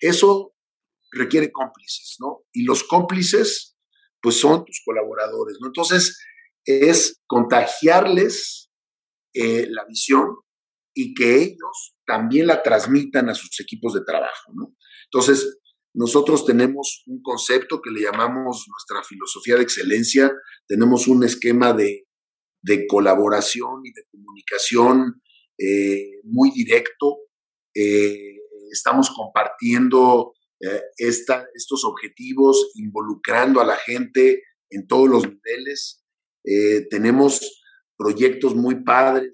[0.00, 0.54] Eso
[1.10, 2.44] requiere cómplices, ¿no?
[2.52, 3.76] Y los cómplices,
[4.20, 5.68] pues son tus colaboradores, ¿no?
[5.68, 6.18] Entonces,
[6.64, 8.70] es contagiarles
[9.34, 10.36] eh, la visión
[10.94, 14.52] y que ellos también la transmitan a sus equipos de trabajo.
[15.04, 15.58] Entonces,
[15.96, 20.30] nosotros tenemos un concepto que le llamamos nuestra filosofía de excelencia,
[20.68, 22.04] tenemos un esquema de,
[22.88, 25.22] colaboración y de comunicación
[25.56, 27.18] eh, muy directo.
[27.74, 28.36] Eh,
[28.70, 30.32] estamos compartiendo
[30.96, 36.04] estos objetivos, involucrando a la gente en todos los niveles.
[36.44, 37.62] Eh, tenemos
[37.96, 39.32] proyectos muy padres,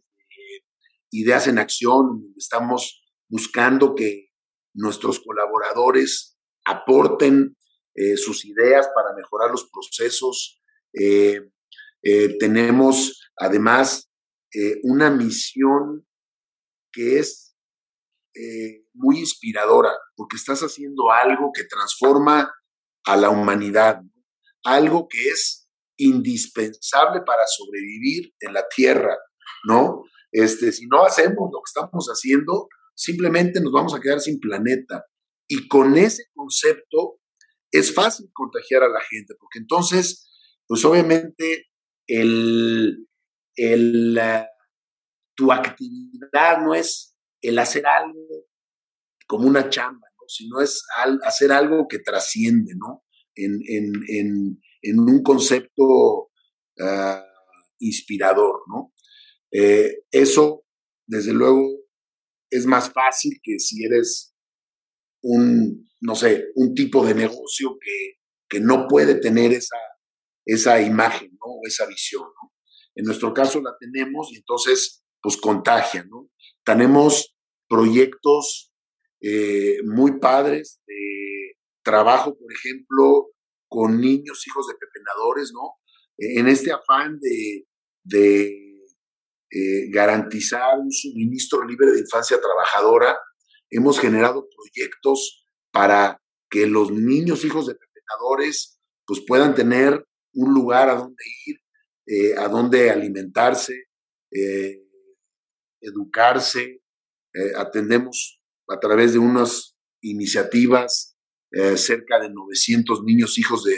[1.10, 4.28] ideas en acción, estamos buscando que
[4.74, 7.56] nuestros colaboradores aporten
[7.94, 10.60] eh, sus ideas para mejorar los procesos.
[10.92, 11.48] Eh,
[12.40, 14.10] tenemos además
[14.82, 16.06] una misión
[16.92, 17.56] que es
[18.92, 22.52] muy inspiradora, porque estás haciendo algo que transforma
[23.04, 24.02] a la humanidad,
[24.64, 29.16] algo que es indispensable para sobrevivir en la Tierra,
[29.64, 30.02] ¿no?
[30.30, 35.04] Este, si no hacemos lo que estamos haciendo, simplemente nos vamos a quedar sin planeta.
[35.48, 37.20] Y con ese concepto
[37.70, 40.30] es fácil contagiar a la gente, porque entonces,
[40.66, 41.66] pues obviamente
[42.06, 43.06] el,
[43.56, 44.20] el,
[45.34, 48.46] tu actividad no es el hacer algo
[49.26, 50.28] como una chamba, ¿no?
[50.28, 50.82] sino es
[51.24, 53.04] hacer algo que trasciende, ¿no?
[53.34, 56.30] En, un concepto
[56.80, 57.24] ah,
[57.78, 58.92] inspirador, ¿no?
[59.50, 60.64] Eh, eso,
[61.06, 61.66] desde luego,
[62.50, 64.31] es más fácil que si eres
[65.22, 69.78] un, no sé, un tipo de negocio que, que no puede tener esa,
[70.44, 71.60] esa imagen, ¿no?
[71.64, 72.24] Esa visión.
[72.94, 76.28] En nuestro caso la tenemos y entonces, pues contagia, ¿no?
[76.64, 77.34] Tenemos
[77.68, 78.72] proyectos
[79.20, 83.30] eh, muy padres de trabajo, por ejemplo,
[83.68, 85.76] con niños, hijos de pepenadores, ¿no?
[86.18, 87.66] En este afán de,
[88.04, 88.62] de
[89.50, 93.18] eh, garantizar un suministro libre de infancia trabajadora,
[93.72, 100.90] hemos generado proyectos para que los niños, hijos de pepenadores, pues puedan tener un lugar
[100.90, 101.56] a donde ir,
[102.06, 103.86] eh, a donde alimentarse,
[104.30, 104.82] eh,
[105.80, 106.82] educarse.
[107.34, 111.08] Eh, atendemos a través de unas iniciativas
[111.76, 113.76] cerca de 900 niños hijos de,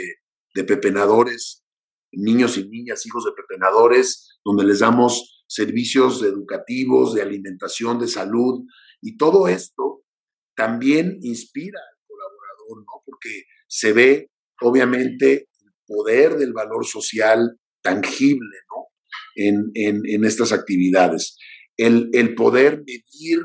[0.54, 1.64] de pepenadores,
[2.12, 8.64] niños y niñas hijos de pepenadores, donde les damos servicios educativos, de alimentación, de salud,
[9.04, 10.02] y todo esto
[10.56, 13.02] también inspira al colaborador, ¿no?
[13.04, 14.30] Porque se ve,
[14.62, 15.48] obviamente,
[15.86, 18.86] poder del valor social tangible ¿no?
[19.34, 21.36] en, en, estas actividades.
[21.76, 23.40] El, el, poder medir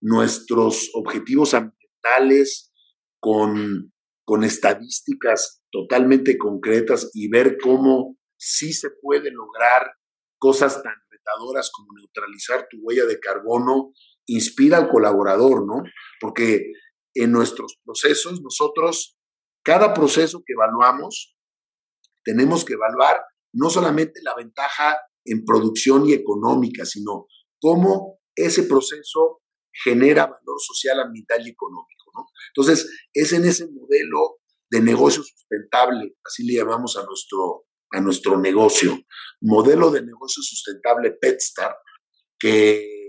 [0.00, 2.72] nuestros objetivos ambientales
[3.20, 3.92] con,
[4.24, 9.92] con estadísticas totalmente concretas y ver cómo sí se puede lograr
[10.38, 13.92] cosas tan retadoras como neutralizar tu huella de carbono,
[14.26, 15.82] inspira al colaborador, ¿no?
[16.20, 16.72] Porque
[17.14, 19.16] en nuestros procesos, nosotros,
[19.62, 21.36] cada proceso que evaluamos,
[22.24, 23.20] tenemos que evaluar
[23.52, 27.26] no solamente la ventaja en producción y económica, sino
[27.60, 32.10] cómo ese proceso genera valor social, ambiental y económico.
[32.14, 32.26] ¿no?
[32.54, 34.38] Entonces, es en ese modelo
[34.70, 38.98] de negocio sustentable, así le llamamos a nuestro, a nuestro negocio,
[39.40, 41.76] modelo de negocio sustentable PetStar,
[42.38, 43.03] que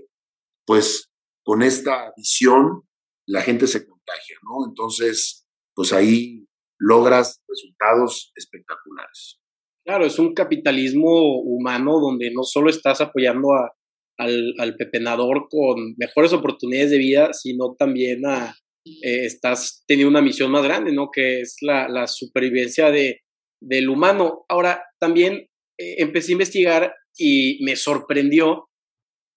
[0.65, 1.09] pues
[1.43, 2.81] con esta visión
[3.27, 4.67] la gente se contagia, ¿no?
[4.67, 6.45] Entonces, pues ahí
[6.79, 9.39] logras resultados espectaculares.
[9.85, 13.71] Claro, es un capitalismo humano donde no solo estás apoyando a,
[14.17, 20.51] al, pepenador con mejores oportunidades de vida, sino también a, eh, estás teniendo una misión
[20.51, 21.09] más grande, ¿no?
[21.11, 23.21] Que es la, la supervivencia de,
[23.61, 24.45] del humano.
[24.49, 25.47] Ahora, también
[25.79, 28.69] eh, empecé a investigar y me sorprendió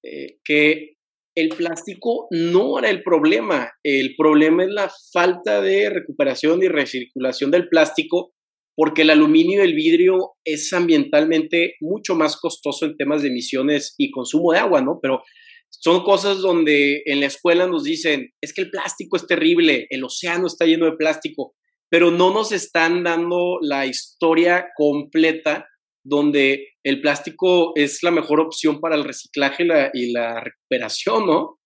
[0.05, 0.95] eh, que
[1.39, 3.71] el plástico no era el problema.
[3.85, 8.33] El problema es la falta de recuperación y recirculación del plástico,
[8.75, 13.95] porque el aluminio y el vidrio es ambientalmente mucho más costoso en temas de emisiones
[13.99, 14.99] y consumo de agua, ¿no?
[15.01, 15.23] Pero
[15.71, 20.03] son cosas donde en la escuela nos dicen, es que el plástico es terrible, el
[20.03, 21.55] océano está lleno de plástico,
[21.89, 25.69] pero no nos están dando la historia completa
[26.05, 31.61] donde el plástico es la mejor opción para el reciclaje y la, recuperación, ¿no?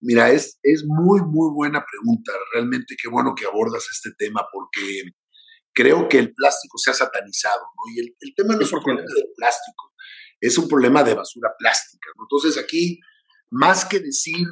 [0.00, 2.32] Mira, es, es muy, muy buena pregunta.
[2.52, 5.02] Realmente qué bueno que abordas este tema porque
[5.74, 7.92] creo que el plástico se ha satanizado, ¿no?
[7.94, 9.92] Y el, tema no es un problema de plástico,
[10.40, 12.24] es un problema de basura plástica, ¿no?
[12.24, 13.00] Entonces aquí,
[13.50, 14.46] más que decir,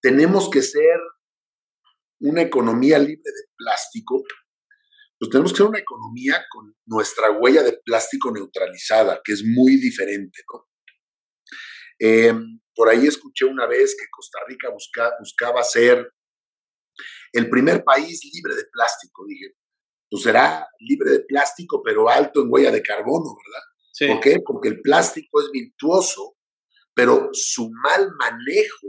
[0.00, 0.98] tenemos que ser
[2.20, 4.22] una economía libre de plástico,
[5.22, 9.76] pues tenemos que ser una economía con nuestra huella de plástico neutralizada, que es muy
[9.76, 10.68] diferente, ¿no?
[11.96, 14.68] Em, por ahí escuché una vez que Costa Rica
[15.20, 16.12] buscaba ser
[17.32, 19.24] el primer país libre de plástico.
[19.28, 19.54] Dije,
[20.10, 24.14] pues será libre de plástico, pero alto en huella de carbono, ¿verdad?
[24.14, 24.40] ¿Por qué?
[24.44, 26.34] Porque el plástico es virtuoso,
[26.94, 28.88] pero su mal manejo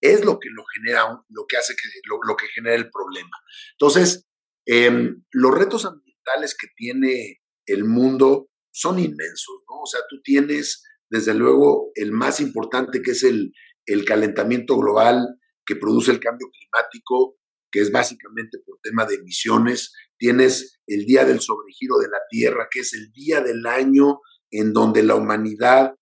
[0.00, 3.38] es lo que lo genera, lo que hace que, lo que genera el problema.
[3.78, 4.26] Entonces,
[4.66, 9.82] Em, los retos ambientales que tiene el mundo son inmensos, ¿no?
[9.82, 13.52] O sea, tú tienes, desde luego, el más importante que es el,
[13.86, 17.36] el calentamiento global que produce el cambio climático,
[17.70, 19.92] que es básicamente por tema de emisiones.
[20.18, 24.72] Tienes el día del sobregiro de la Tierra, que es el día del año en
[24.72, 25.94] donde la humanidad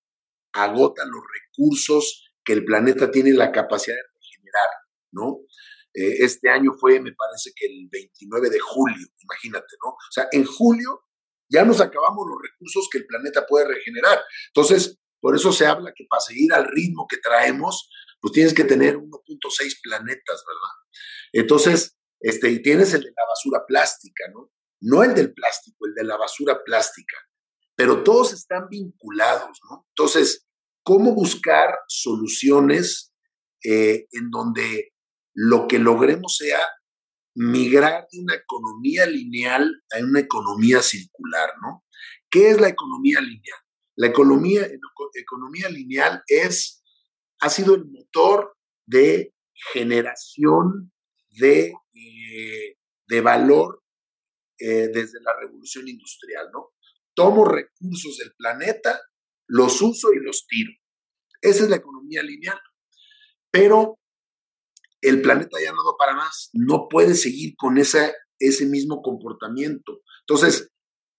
[0.53, 4.69] agota los recursos que el planeta tiene la capacidad de regenerar,
[5.13, 5.39] ¿no?
[5.95, 9.91] Eh, este año fue, me parece que el 29 de julio, imagínate, ¿no?
[9.91, 11.03] O sea, en julio
[11.49, 14.21] ya nos acabamos los recursos que el planeta puede regenerar.
[14.55, 18.65] Entonces, por eso se habla que para seguir al ritmo que traemos, pues tienes que
[18.65, 20.75] tener 1.6 planetas, ¿verdad?
[21.33, 24.51] Entonces, este, y tienes el de la basura plástica, ¿no?
[24.81, 27.17] No el del plástico, el de la basura plástica.
[27.75, 29.87] Pero todos están vinculados, ¿no?
[29.91, 30.47] Entonces,
[30.83, 33.13] cómo buscar soluciones
[33.65, 34.93] eh, en donde
[35.43, 36.61] lo que logremos sea
[37.35, 41.83] migrar de una economía lineal a una economía circular, ¿no?
[42.29, 43.59] ¿Qué es la economía lineal?
[43.97, 44.69] La economía,
[45.15, 46.85] economía lineal es,
[47.41, 48.55] ha sido el motor
[48.87, 49.33] de
[49.73, 50.93] generación
[51.31, 52.77] de, eh,
[53.09, 53.83] de valor
[54.59, 56.75] eh, desde la revolución industrial, ¿no?
[57.15, 59.01] Tomo recursos del planeta,
[59.47, 60.73] los uso y los tiro.
[61.41, 62.61] Esa es la economía lineal.
[63.51, 63.99] Pero
[65.03, 68.15] el planeta ya no da para más, no puede seguir con ese
[68.67, 70.01] mismo comportamiento.
[70.27, 70.71] Entonces,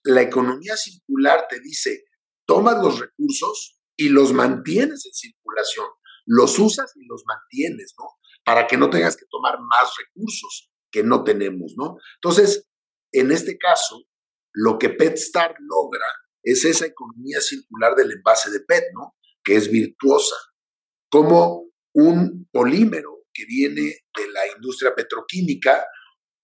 [0.04, 2.04] la economía circular te dice,
[2.46, 5.88] tomas los recursos y los mantienes en circulación,
[6.26, 8.06] los usas y los mantienes, ¿no?
[8.44, 11.98] Para que no tengas que tomar más recursos que no tenemos, ¿no?
[12.16, 12.68] Entonces,
[13.12, 14.04] en este caso,
[14.54, 16.06] lo que PetStar logra
[16.44, 19.16] es esa economía circular del envase de PET, ¿no?
[19.44, 20.36] Que es virtuosa.
[21.10, 25.86] Como un polímero que viene de la industria petroquímica,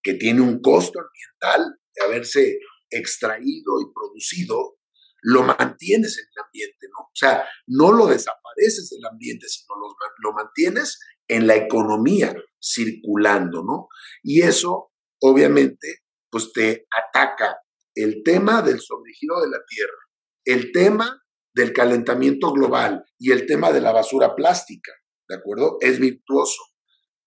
[0.01, 2.59] que tiene un costo ambiental de haberse
[2.89, 4.77] extraído y producido,
[5.21, 7.05] lo mantienes en el ambiente, ¿no?
[7.05, 13.63] O sea, no lo desapareces del ambiente, sino lo, lo mantienes en la economía circulando,
[13.63, 13.87] ¿no?
[14.23, 17.57] Y eso, obviamente, pues te ataca
[17.95, 19.97] el tema del sobregiro de la Tierra,
[20.45, 21.21] el tema
[21.53, 24.91] del calentamiento global y el tema de la basura plástica,
[25.27, 25.77] ¿de acuerdo?
[25.81, 26.61] Es virtuoso.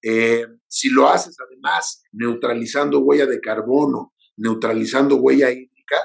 [0.03, 5.97] Eh, si lo haces además neutralizando huella de carbono, neutralizando huella hídrica,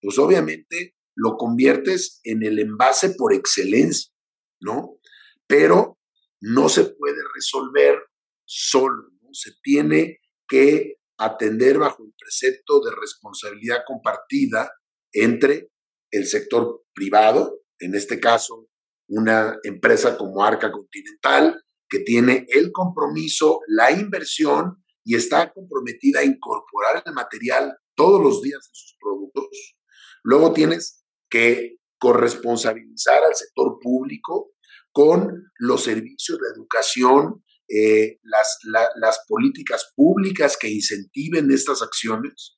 [0.00, 4.12] pues obviamente lo conviertes en el envase por excelencia,
[4.60, 4.98] ¿no?
[5.46, 5.98] Pero
[6.40, 7.98] no se puede resolver
[8.44, 9.28] solo, ¿no?
[9.32, 14.72] Se tiene que atender bajo el precepto de responsabilidad compartida
[15.12, 15.70] entre
[16.10, 18.68] el sector privado, en este caso
[19.08, 26.24] una empresa como Arca Continental, que tiene el compromiso, la inversión y está comprometida a
[26.24, 29.76] incorporar el material todos los días de sus productos.
[30.22, 34.52] Luego tienes que corresponsabilizar al sector público
[34.92, 42.56] con los servicios de educación, eh, las, las políticas públicas que incentiven estas acciones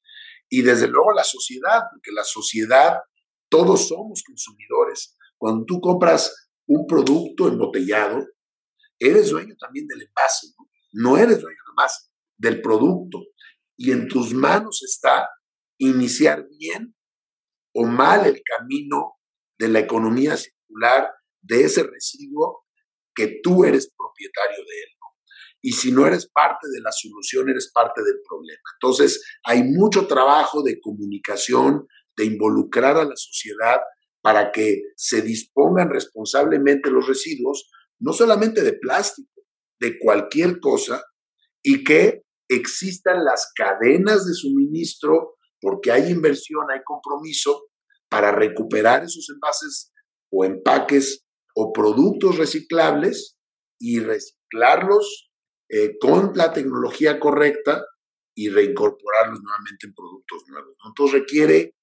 [0.48, 2.98] y desde luego la sociedad, porque la sociedad,
[3.48, 5.16] todos somos consumidores.
[5.38, 8.26] Cuando tú compras un producto embotellado,
[9.08, 10.48] eres dueño también del envase,
[10.92, 11.16] ¿no?
[11.16, 13.18] Eres dueño nada más del producto.
[13.76, 15.28] Y en tus manos está
[15.78, 16.94] iniciar bien
[17.74, 19.14] o mal el camino
[19.58, 22.64] de la economía circular de ese residuo
[23.14, 24.92] que tú eres propietario de él.
[25.64, 28.62] Y si no eres parte de la solución, eres parte del problema.
[28.74, 31.86] Entonces, hay mucho trabajo de comunicación,
[32.16, 33.80] de involucrar a la sociedad
[34.20, 37.70] para que se dispongan responsablemente los residuos,
[38.02, 39.30] no solamente de plástico,
[39.80, 41.02] de cualquier cosa,
[41.62, 47.68] y que existan las cadenas de suministro, porque hay inversión, hay compromiso
[48.10, 49.92] para recuperar esos envases
[50.30, 51.24] o empaques
[51.54, 53.36] o productos reciclables
[53.78, 55.30] y reciclarlos
[55.68, 57.84] eh, con la tecnología correcta
[58.34, 60.76] y reincorporarlos nuevamente en productos nuevos.
[60.84, 61.76] Entonces requiere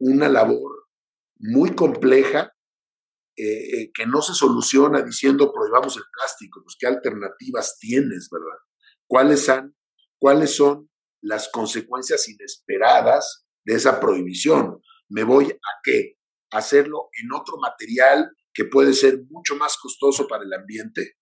[0.00, 0.88] una labor
[1.38, 2.52] muy compleja
[3.38, 8.58] eh, eh, que no se soluciona diciendo prohibamos el plástico, pues qué alternativas tienes, ¿verdad?
[9.06, 9.76] ¿Cuáles, son,
[10.18, 10.90] ¿Cuáles son
[11.22, 14.82] las consecuencias inesperadas de esa prohibición?
[15.08, 16.16] ¿Me voy a qué?
[16.50, 21.18] ¿Hacerlo en otro material que puede ser mucho más costoso para el ambiente?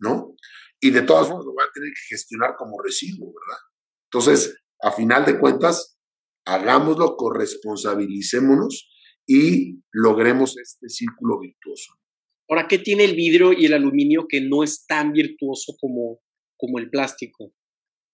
[0.00, 0.34] ¿No?
[0.80, 3.62] Y de todas formas lo voy a tener que gestionar como residuo, ¿verdad?
[4.10, 5.98] Entonces, a final de cuentas,
[6.44, 8.88] hagámoslo, corresponsabilicémonos
[9.28, 11.92] y logremos este círculo virtuoso.
[12.48, 16.20] Ahora, ¿qué tiene el vidrio y el aluminio que no es tan virtuoso como,
[16.56, 17.52] como el plástico?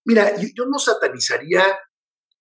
[0.05, 1.63] Mira, yo, no satanizaría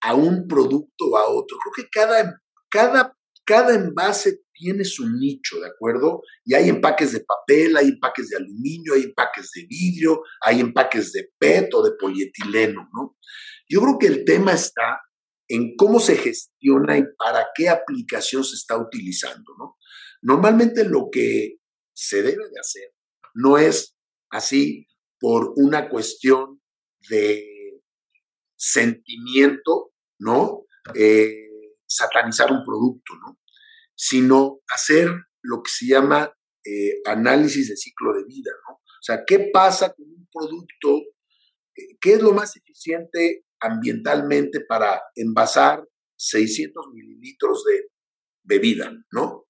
[0.03, 1.57] a un producto o a otro.
[1.59, 3.17] Creo que cada, cada,
[3.47, 6.23] cada envase tiene su nicho, ¿de acuerdo?
[6.45, 11.13] Y hay empaques de papel, hay empaques de aluminio, hay empaques de vidrio, hay empaques
[11.13, 13.17] de PET o de polietileno, ¿no?
[13.69, 15.01] Yo creo que el tema está
[15.49, 19.77] en cómo se gestiona y para qué aplicación se está utilizando, ¿no?
[20.23, 21.57] Normalmente lo que
[21.93, 22.95] se debe de hacer
[23.35, 23.97] no es
[24.31, 24.87] así
[25.21, 26.61] por una cuestión
[27.09, 27.83] de
[28.57, 30.65] sentimiento, ¿no?
[30.95, 31.45] Eh,
[31.87, 33.39] satanizar un producto, ¿no?
[33.95, 35.09] Sino hacer
[35.43, 36.33] lo que se llama
[36.65, 38.77] eh, análisis de ciclo de vida, ¿no?
[38.77, 41.03] O sea, ¿qué pasa con un producto?
[41.77, 45.85] Eh, ¿Qué es lo más eficiente ambientalmente para envasar
[46.17, 47.89] 600 mililitros de
[48.43, 49.47] bebida, ¿no?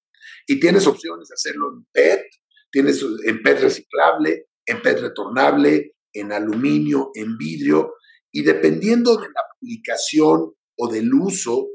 [0.46, 2.26] Y tienes opciones de hacerlo en PET,
[2.70, 7.94] tienes en PET reciclable, en PET retornable, en aluminio, en vidrio,
[8.32, 11.68] y dependiendo de la aplicación o del uso,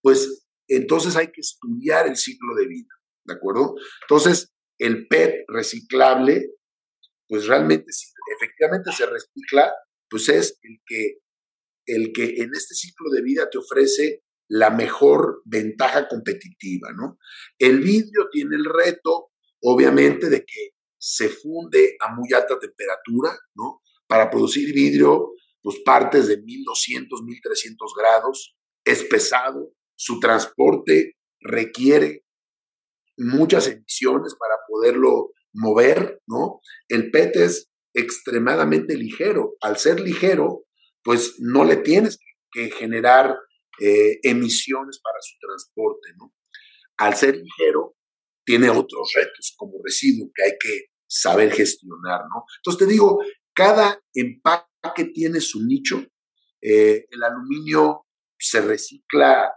[0.00, 2.88] pues entonces hay que estudiar el ciclo de vida,
[3.24, 3.74] ¿de acuerdo?
[4.02, 6.50] Entonces, el PET reciclable,
[7.28, 9.72] pues realmente, si efectivamente se recicla,
[10.08, 11.18] pues es el que,
[11.86, 17.18] el que en este ciclo de vida te ofrece la mejor ventaja competitiva, ¿no?
[17.58, 19.30] El vidrio tiene el reto,
[19.62, 23.80] obviamente, de que se funde a muy alta temperatura, ¿no?
[24.06, 32.24] Para producir vidrio, pues partes de 1200, 1300 grados, es pesado, su transporte requiere
[33.16, 36.60] muchas emisiones para poderlo mover, ¿no?
[36.88, 39.56] El PET es extremadamente ligero.
[39.60, 40.64] Al ser ligero,
[41.02, 42.18] pues no le tienes
[42.50, 43.36] que generar
[43.80, 46.34] eh, emisiones para su transporte, ¿no?
[46.98, 47.96] Al ser ligero,
[48.44, 52.44] tiene otros retos como residuo que hay que saber gestionar, ¿no?
[52.58, 53.20] Entonces te digo,
[53.54, 56.04] cada empaque tiene su nicho.
[56.60, 58.06] Eh, el aluminio
[58.38, 59.52] se recicla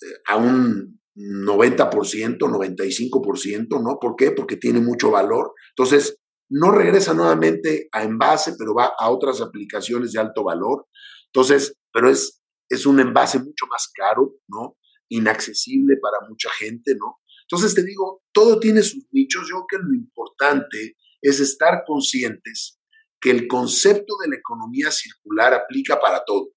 [0.00, 3.98] eh, a un 90%, 95%, ¿no?
[4.00, 4.32] ¿Por qué?
[4.32, 5.52] Porque tiene mucho valor.
[5.76, 6.18] Entonces,
[6.52, 10.86] no regresa nuevamente a envase, pero va a otras aplicaciones de alto valor.
[11.26, 14.76] Entonces, pero es, es un envase mucho más caro, ¿no?
[15.08, 17.20] Inaccesible para mucha gente, ¿no?
[17.42, 19.48] Entonces te digo, todo tiene sus nichos.
[19.48, 22.78] Yo creo que lo importante es estar conscientes
[23.18, 26.50] que el concepto de la economía circular aplica para todo,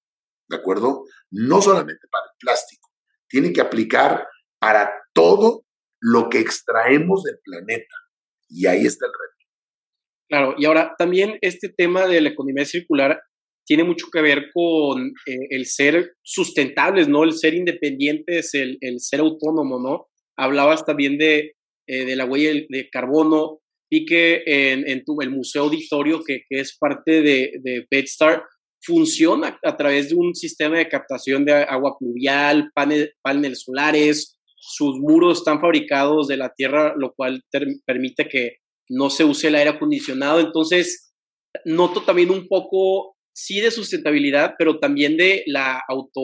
[0.48, 1.04] ¿de acuerdo?
[1.30, 2.90] No solamente para el plástico,
[3.28, 4.26] tiene que aplicar
[4.58, 5.64] para todo
[6.00, 7.94] lo que extraemos del planeta.
[8.48, 9.35] Y ahí está el reto.
[10.28, 13.20] Claro, y ahora también este tema de la economía circular
[13.64, 17.24] tiene mucho que ver con eh, el ser sustentables, ¿no?
[17.24, 20.06] El ser independientes, el, el ser autónomo, ¿no?
[20.36, 21.52] Hablabas también de,
[21.86, 23.60] eh, de la huella de carbono.
[23.90, 28.42] Vi que en, en tu, el Museo Auditorio, que, que es parte de, de PetStar,
[28.80, 35.38] funciona a través de un sistema de captación de agua pluvial, paneles solares, sus muros
[35.38, 37.42] están fabricados de la tierra, lo cual
[37.84, 38.56] permite que
[38.88, 40.40] no se use el aire acondicionado.
[40.40, 41.12] Entonces,
[41.64, 46.20] noto también un poco, sí, de sustentabilidad, pero también de la auto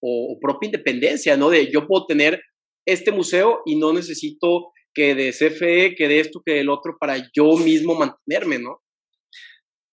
[0.00, 1.50] o, propia independencia, ¿no?
[1.50, 2.42] De yo puedo tener
[2.86, 7.16] este museo y no necesito que de CFE, que de esto, que del otro, para
[7.34, 8.82] yo mismo mantenerme, ¿no?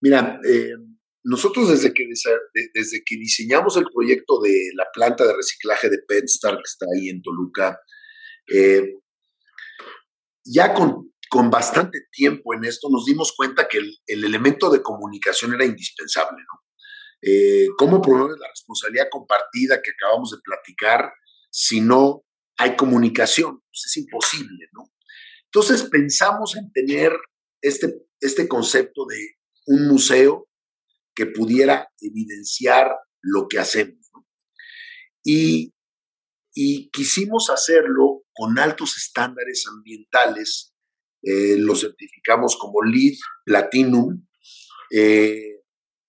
[0.01, 0.73] Mira, eh,
[1.23, 2.05] nosotros desde que,
[2.73, 7.09] desde que diseñamos el proyecto de la planta de reciclaje de PetStar, que está ahí
[7.09, 7.79] en Toluca,
[8.51, 8.95] eh,
[10.45, 15.53] ya con, con, bastante tiempo en esto nos dimos cuenta que el, elemento de comunicación
[15.53, 16.59] era indispensable, ¿no?
[17.21, 21.11] Eh, ¿Cómo promover la responsabilidad compartida que acabamos de platicar
[21.51, 22.23] si no
[22.57, 23.59] hay comunicación?
[23.59, 24.91] Pues es imposible, ¿no?
[25.45, 27.11] Entonces pensamos en tener
[27.61, 30.47] este, este concepto de un museo
[31.15, 34.09] que pudiera evidenciar lo que hacemos.
[34.13, 34.25] ¿no?
[35.25, 35.73] Y
[36.91, 40.68] quisimos hacerlo con altos estándares ambientales,
[41.21, 44.25] eh, lo certificamos como LEED Platinum,
[44.91, 45.61] eh,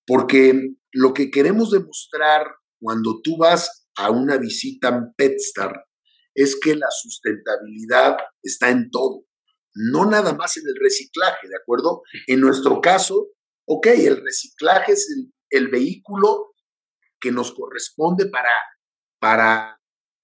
[0.06, 2.46] porque lo que queremos demostrar
[2.80, 5.84] cuando tú vas a una visita en PetStar
[6.34, 9.24] es que la sustentabilidad está en todo,
[9.74, 12.02] no nada más en el reciclaje, ¿de acuerdo?
[12.26, 13.28] En nuestro caso,
[13.66, 16.54] ok, el reciclaje es el, el vehículo
[17.20, 18.50] que nos corresponde para,
[19.18, 19.80] para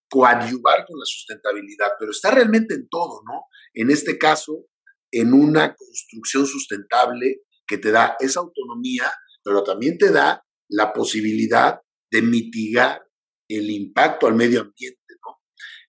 [0.09, 3.47] coadyuvar con la sustentabilidad, pero está realmente en todo, ¿no?
[3.75, 4.67] En este caso,
[5.11, 11.81] en una construcción sustentable que te da esa autonomía, pero también te da la posibilidad
[12.11, 13.03] de mitigar
[13.49, 15.39] el impacto al medio ambiente, ¿no?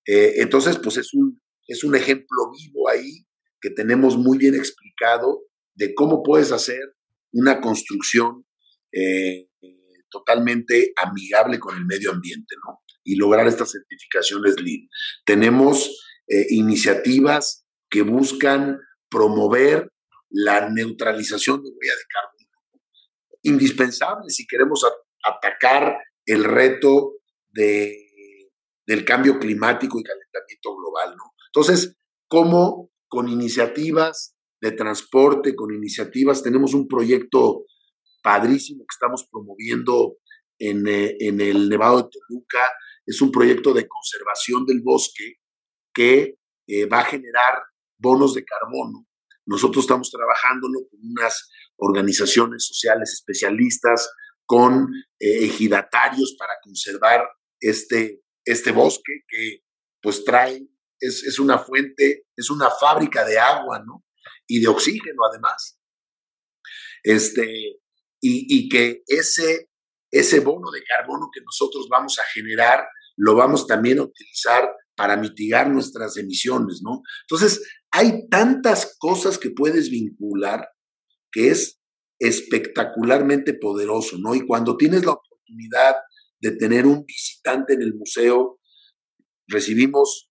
[0.05, 3.25] Eh, entonces, pues es un, es un ejemplo vivo ahí
[3.59, 5.43] que tenemos muy bien explicado
[5.75, 6.81] de cómo puedes hacer
[7.33, 8.45] una construcción
[8.91, 9.49] eh,
[10.09, 12.79] totalmente amigable con el medio ambiente, ¿no?
[13.07, 14.89] y lograr estas certificaciones LEED.
[15.25, 15.97] Tenemos
[16.27, 18.79] eh, iniciativas que buscan
[19.09, 19.91] promover
[20.29, 22.81] la neutralización de huella de carbono,
[23.43, 24.83] indispensable si queremos
[25.23, 27.13] atacar el reto
[27.49, 27.95] de,
[28.85, 31.15] del cambio climático y calentamiento global.
[31.15, 31.33] ¿no?
[31.53, 31.95] Entonces,
[32.27, 37.65] ¿cómo con iniciativas de transporte, con iniciativas, tenemos un proyecto
[38.21, 40.17] padrísimo que estamos promoviendo
[40.59, 42.59] en, eh, en el Nevado de Toluca,
[43.05, 45.35] es un proyecto de conservación del bosque
[45.93, 46.35] que
[46.67, 47.63] eh, va a generar
[47.97, 49.07] bonos de carbono.
[49.45, 54.09] Nosotros estamos trabajándolo con unas organizaciones sociales especialistas,
[54.45, 54.89] con
[55.19, 57.27] eh, ejidatarios para conservar
[57.59, 59.63] este, este bosque que
[60.01, 60.67] pues trae
[60.99, 64.05] es, es una fuente, es una fábrica de agua, ¿no?
[64.47, 65.79] Y de oxígeno además.
[67.03, 67.79] Este,
[68.21, 69.69] y, y que ese,
[70.11, 72.87] ese bono de carbono que nosotros vamos a generar,
[73.17, 77.01] lo vamos también a utilizar para mitigar nuestras emisiones, ¿no?
[77.29, 80.67] Entonces, hay tantas cosas que puedes vincular
[81.31, 81.79] que es
[82.19, 84.33] espectacularmente poderoso, ¿no?
[84.35, 85.95] Y cuando tienes la oportunidad
[86.39, 88.59] de tener un visitante en el museo,
[89.47, 90.29] recibimos,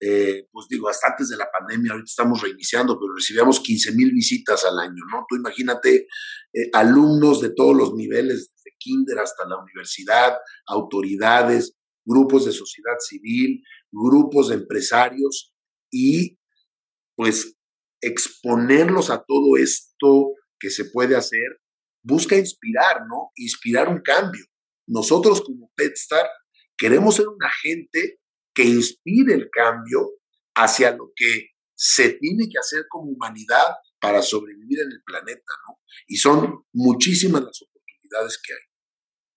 [0.00, 4.12] eh, pues digo, hasta antes de la pandemia, ahorita estamos reiniciando, pero recibíamos 15 mil
[4.12, 5.24] visitas al año, ¿no?
[5.28, 6.06] Tú imagínate
[6.52, 12.96] eh, alumnos de todos los niveles, desde kinder hasta la universidad, autoridades, grupos de sociedad
[13.00, 15.54] civil, grupos de empresarios
[15.90, 16.38] y
[17.18, 17.58] pues
[18.00, 21.60] exponerlos a todo esto que se puede hacer,
[22.00, 23.32] busca inspirar, ¿no?
[23.34, 24.44] Inspirar un cambio.
[24.86, 26.28] Nosotros como PetStar
[26.76, 28.20] queremos ser un agente
[28.54, 30.12] que inspire el cambio
[30.54, 35.80] hacia lo que se tiene que hacer como humanidad para sobrevivir en el planeta, ¿no?
[36.06, 38.60] Y son muchísimas las oportunidades que hay.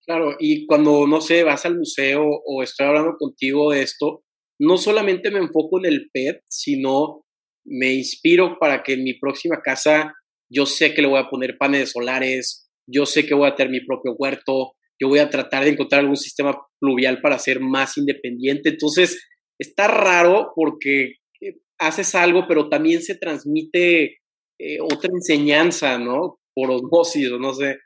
[0.06, 4.24] Claro, y cuando, no sé, vas al museo o estoy hablando contigo de esto,
[4.60, 7.26] no solamente me enfoco en el PET, sino
[7.66, 10.14] me inspiro para que en mi próxima casa
[10.50, 13.72] yo sé que le voy a poner paneles solares, yo sé que voy a tener
[13.72, 17.98] mi propio huerto, yo voy a tratar de encontrar algún sistema pluvial para ser más
[17.98, 18.70] independiente.
[18.70, 19.20] Entonces,
[19.58, 24.18] está raro porque eh, haces algo, pero también se transmite
[24.60, 26.40] eh, otra enseñanza, ¿no?
[26.54, 27.80] Por osmosis, no sé.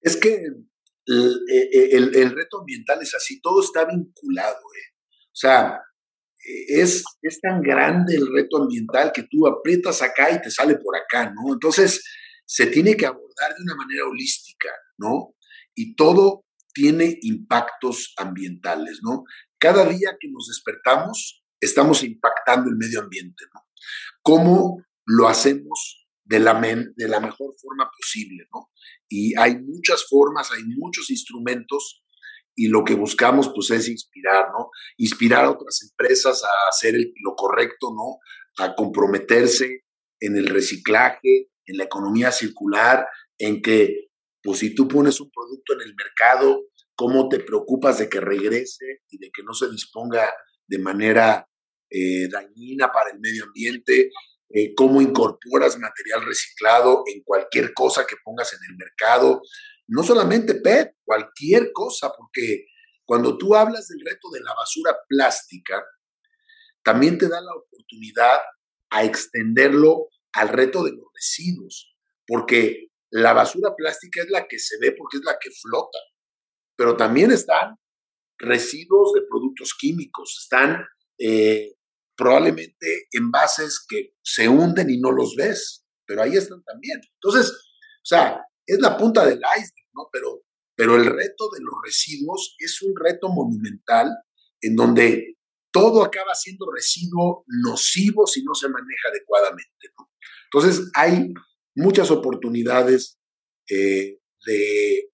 [0.00, 0.40] Es que
[1.06, 1.40] el,
[2.14, 4.56] el, reto ambiental es así, todo está vinculado.
[4.56, 4.90] ¿eh?
[5.26, 5.78] O sea,
[6.42, 10.96] es, es tan grande el reto ambiental que tú aprietas acá y te sale por
[10.96, 11.52] acá, ¿no?
[11.52, 12.02] Entonces,
[12.46, 15.34] se tiene que abordar de una manera holística, ¿no?
[15.74, 19.24] Y todo tiene impactos ambientales, ¿no?
[19.58, 23.60] Cada día que nos despertamos, estamos impactando el medio ambiente, ¿no?
[24.22, 28.70] ¿Cómo lo hacemos de la, de la mejor forma posible, ¿no?
[29.08, 32.02] Y hay muchas formas, hay muchos instrumentos
[32.60, 34.68] y lo que buscamos pues es inspirar, ¿no?
[34.98, 38.18] Inspirar a otras empresas a hacer lo correcto, ¿no?
[38.62, 39.84] A comprometerse
[40.20, 43.06] en el reciclaje, en la economía circular,
[43.38, 44.10] en que
[44.42, 49.00] pues si tú pones un producto en el mercado, ¿cómo te preocupas de que regrese
[49.08, 50.30] y de que no se disponga
[50.66, 51.48] de manera
[51.88, 54.10] eh, dañina para el medio ambiente?
[54.50, 59.40] Eh, ¿Cómo incorporas material reciclado en cualquier cosa que pongas en el mercado?
[59.90, 62.66] No solamente PET, cualquier cosa, porque
[63.04, 65.84] cuando tú hablas del reto de la basura plástica,
[66.84, 68.38] también te da la oportunidad
[68.90, 74.78] a extenderlo al reto de los residuos, porque la basura plástica es la que se
[74.78, 75.98] ve porque es la que flota,
[76.76, 77.76] pero también están
[78.38, 80.84] residuos de productos químicos, están
[81.18, 81.74] eh,
[82.16, 87.00] probablemente envases que se hunden y no los ves, pero ahí están también.
[87.14, 88.40] Entonces, o sea,
[88.70, 90.08] es la punta del iceberg, ¿no?
[90.12, 90.42] Pero,
[90.76, 94.08] pero el reto de los residuos es un reto monumental
[94.60, 95.36] en donde
[95.72, 100.10] todo acaba siendo residuo nocivo si no se maneja adecuadamente, ¿no?
[100.52, 101.32] Entonces, hay
[101.76, 103.18] muchas oportunidades
[103.70, 105.10] eh, de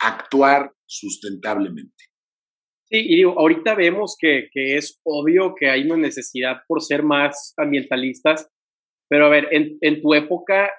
[0.00, 2.04] actuar sustentablemente.
[2.86, 7.02] Sí, y digo, ahorita vemos que, que, es obvio que hay una necesidad por ser
[7.02, 8.48] más ambientalistas,
[9.08, 10.70] pero a ver, en, en tu época,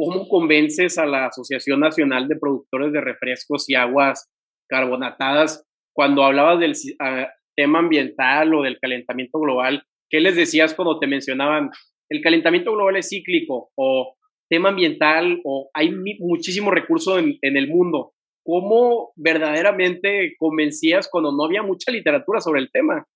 [0.00, 4.32] ¿cómo convences a la Asociación Nacional de Productores de Refrescos y Aguas
[4.66, 9.82] Carbonatadas cuando hablabas del ah, tema ambiental o del calentamiento global?
[10.08, 11.70] ¿Qué les decías cuando te mencionaban
[12.08, 14.16] el calentamiento global es cíclico o
[14.48, 18.14] tema ambiental o hay muchísimo recurso en, en el mundo?
[18.42, 23.06] ¿Cómo verdaderamente convencías cuando no había mucha literatura sobre el tema?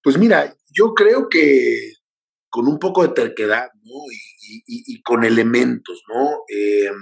[0.00, 1.94] Pues mira, yo creo que
[2.52, 3.94] con un poco de terquedad, ¿no?
[4.66, 6.42] Y, con elementos, ¿no?
[6.48, 6.94] Em,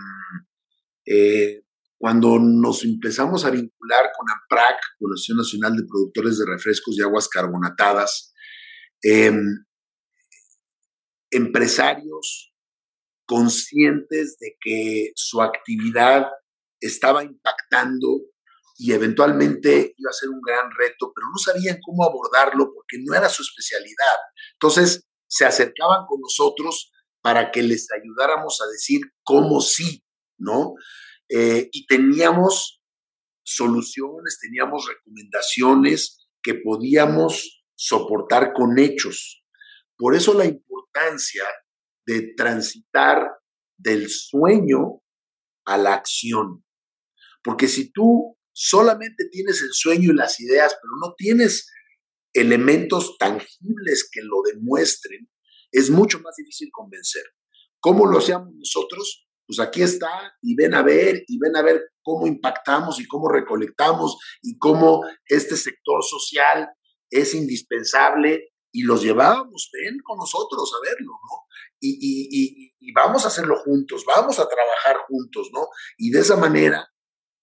[1.04, 1.62] eh,
[1.98, 7.02] cuando nos empezamos a vincular con AMPRAC, con la Nacional de Productores de Refrescos y
[7.02, 8.32] Aguas Carbonatadas,
[9.02, 9.64] em,
[11.32, 12.54] empresarios
[13.26, 16.28] conscientes de que su actividad
[16.78, 18.20] estaba impactando
[18.76, 23.14] y eventualmente iba a ser un gran reto, pero no sabían cómo abordarlo porque no
[23.14, 24.16] era su especialidad.
[24.54, 30.02] Entonces, se acercaban con nosotros para que les ayudáramos a decir cómo sí,
[30.38, 30.74] ¿no?
[31.28, 32.82] Eh, y teníamos
[33.44, 39.44] soluciones, teníamos recomendaciones que podíamos soportar con hechos.
[39.96, 41.44] Por eso la importancia
[42.06, 43.28] de transitar
[43.76, 45.02] del sueño
[45.64, 46.64] a la acción.
[47.44, 51.70] Porque si tú solamente tienes el sueño y las ideas, pero no tienes
[52.32, 55.28] elementos tangibles que lo demuestren,
[55.72, 57.24] es mucho más difícil convencer.
[57.80, 59.26] ¿Cómo lo hacemos nosotros?
[59.46, 63.28] Pues aquí está y ven a ver y ven a ver cómo impactamos y cómo
[63.28, 66.68] recolectamos y cómo este sector social
[67.10, 71.46] es indispensable y los llevábamos, ven con nosotros a verlo, ¿no?
[71.80, 75.68] Y, vamos a hacerlo juntos, vamos a trabajar juntos, ¿no?
[75.96, 76.88] Y de esa manera,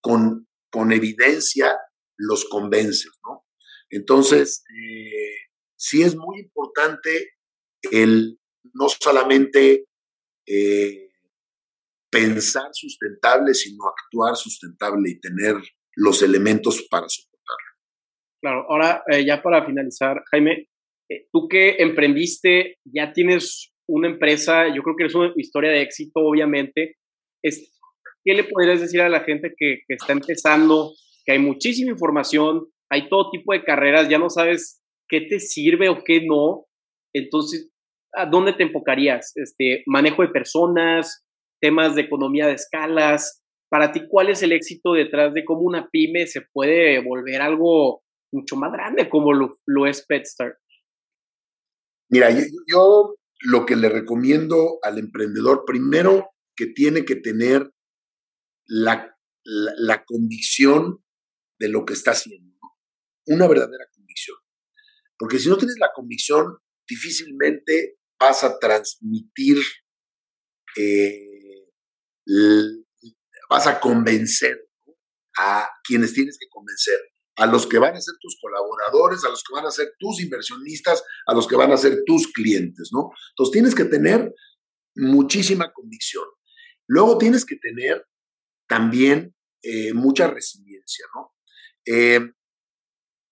[0.01, 1.77] con, con evidencia,
[2.17, 3.46] los convences, ¿no?
[3.89, 5.35] Entonces, eh,
[5.75, 7.31] sí es muy importante
[7.91, 8.39] el
[8.73, 9.85] no solamente
[10.45, 11.09] eh,
[12.09, 15.55] pensar sustentable, sino actuar sustentable y tener
[15.95, 17.65] los elementos para soportarlo.
[18.41, 20.69] Claro, ahora eh, ya para finalizar, Jaime,
[21.31, 26.19] tú que emprendiste, ya tienes una empresa, yo creo que es una historia de éxito,
[26.19, 26.97] obviamente.
[27.41, 30.93] ¿Qué le podrías decir a la gente que, que está empezando,
[31.25, 35.89] que hay muchísima información, hay todo tipo de carreras, ya no sabes qué te sirve
[35.89, 36.65] o qué no.
[37.13, 37.71] Entonces,
[38.13, 39.31] ¿a dónde te enfocarías?
[39.35, 41.25] Este, manejo de personas,
[41.61, 43.43] temas de economía de escalas.
[43.69, 48.03] Para ti, ¿cuál es el éxito detrás de cómo una pyme se puede volver algo
[48.31, 50.57] mucho más grande como lo, es PetStar?
[52.09, 57.69] Mira, yo, lo que le recomiendo al emprendedor, primero que tiene que tener
[58.65, 59.13] la,
[59.43, 61.03] la convicción
[61.59, 62.46] de lo que está haciendo
[63.27, 64.37] una verdadera convicción.
[65.17, 66.57] Porque si no tienes la convicción,
[66.87, 69.57] difícilmente vas a transmitir,
[70.75, 71.65] eh,
[73.49, 74.67] vas a convencer
[75.39, 76.99] a quienes tienes que convencer,
[77.37, 80.21] a los que van a ser tus colaboradores, a los que van a ser tus
[80.21, 83.11] inversionistas, a los que van a ser tus clientes, ¿no?
[83.31, 84.33] Entonces tienes que tener
[84.95, 86.25] muchísima convicción.
[86.87, 88.05] Luego tienes que tener
[88.67, 91.33] también eh, mucha resiliencia, ¿no?
[91.85, 92.31] Eh,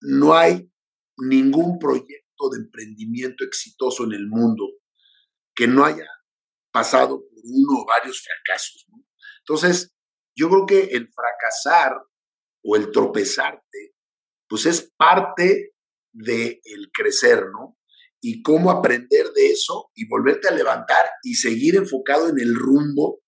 [0.05, 0.69] no hay
[1.17, 4.65] ningún proyecto de emprendimiento exitoso en el mundo
[5.55, 6.07] que no haya
[6.71, 8.85] pasado por uno o varios fracasos.
[9.39, 9.95] Entonces,
[10.35, 11.97] yo creo que el fracasar
[12.63, 13.95] o el tropezarte,
[14.49, 15.73] pues es parte
[16.11, 17.77] del el crecer, ¿no?
[18.21, 23.21] Y cómo aprender de eso y volverte a levantar y seguir enfocado en el rumbo,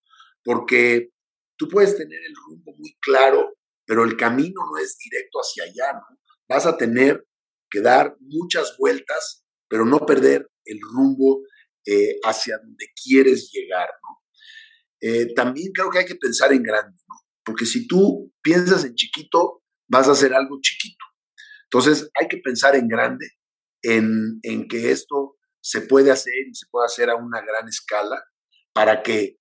[0.43, 1.11] porque
[1.55, 5.93] tú puedes tener el rumbo muy claro, pero el camino no es directo hacia allá,
[5.93, 6.17] ¿no?
[6.48, 7.26] Vas a tener
[7.70, 11.41] que dar muchas vueltas, pero no perder el rumbo
[11.86, 13.89] eh, hacia donde quieres llegar.
[15.02, 16.98] Eh, también creo que hay que pensar en grande,
[17.43, 21.06] porque si tú piensas en chiquito, vas a hacer algo chiquito.
[21.66, 23.28] Entonces hay que pensar en grande,
[23.82, 28.24] en, en que esto se puede hacer y se puede hacer a una gran escala
[28.74, 29.38] para que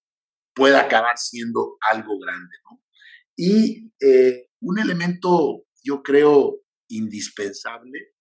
[0.54, 2.56] pueda acabar siendo algo grande.
[3.36, 8.14] Y eh, un elemento, yo creo, indispensable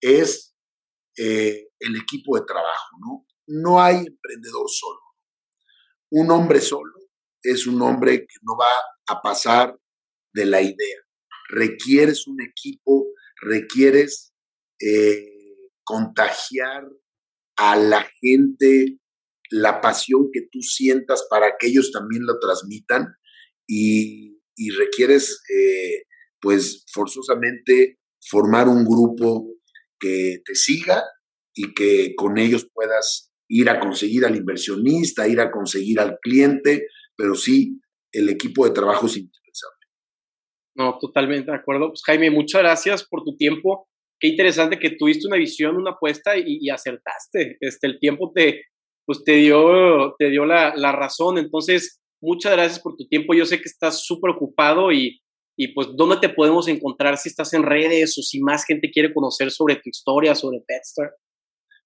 [0.00, 0.54] es
[1.16, 3.26] eh, el equipo de trabajo, ¿no?
[3.46, 5.00] No hay emprendedor solo.
[6.10, 6.92] Un hombre solo
[7.42, 8.70] es un hombre que no va
[9.08, 9.78] a pasar
[10.32, 10.98] de la idea.
[11.50, 13.06] Requieres un equipo,
[13.42, 14.32] requieres
[14.80, 16.84] eh, contagiar
[17.56, 18.98] a la gente
[19.50, 23.06] la pasión que tú sientas para que ellos también lo transmitan
[23.68, 24.32] y,
[24.78, 26.04] requieres eh,
[26.40, 27.98] pues forzosamente
[28.28, 29.54] formar un grupo
[29.98, 31.02] que te siga
[31.54, 36.88] y que con ellos puedas ir a conseguir al inversionista, ir a conseguir al cliente,
[37.16, 37.80] pero sí,
[38.12, 39.86] el equipo de trabajo es indispensable.
[40.76, 41.88] No, totalmente de acuerdo.
[41.88, 43.88] Pues Jaime, muchas gracias por tu tiempo.
[44.18, 47.58] Qué interesante que tuviste una visión, una apuesta y, acertaste.
[47.60, 48.62] Este, el tiempo te,
[49.06, 51.38] pues te dio, te dio la, la razón.
[51.38, 53.34] Entonces, muchas gracias por tu tiempo.
[53.34, 55.20] Yo sé que estás súper ocupado y,
[55.56, 59.14] y pues dónde te podemos encontrar si estás en redes o si más gente quiere
[59.14, 61.14] conocer sobre tu historia, sobre Petstar.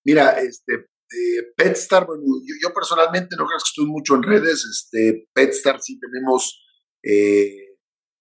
[0.04, 2.22] Mira, este, eh, Petstar, bueno,
[2.62, 6.64] yo, personalmente no creo que estoy mucho en redes, este, Petstar sí tenemos
[7.02, 7.76] eh,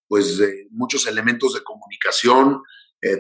[0.08, 2.62] pues eh, muchos elementos de comunicación,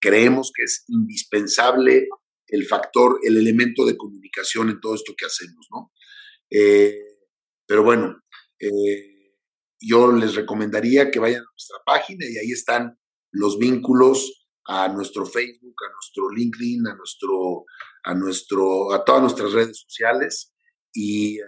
[0.00, 2.08] creemos que es indispensable
[2.48, 5.92] el factor, el elemento de comunicación en todo esto que hacemos, ¿no?
[6.50, 6.96] Eh,
[7.66, 8.22] pero bueno,
[8.60, 9.34] eh,
[9.80, 12.98] yo les recomendaría que vayan a nuestra página y ahí están
[13.32, 17.64] los vínculos a nuestro Facebook, a nuestro LinkedIn, a nuestro,
[18.04, 20.54] a nuestro, a todas nuestras redes sociales
[20.92, 21.38] y,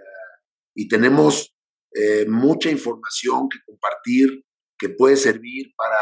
[0.75, 1.55] y tenemos
[1.95, 4.45] eh, mucha información que compartir
[4.79, 5.99] que puede servir para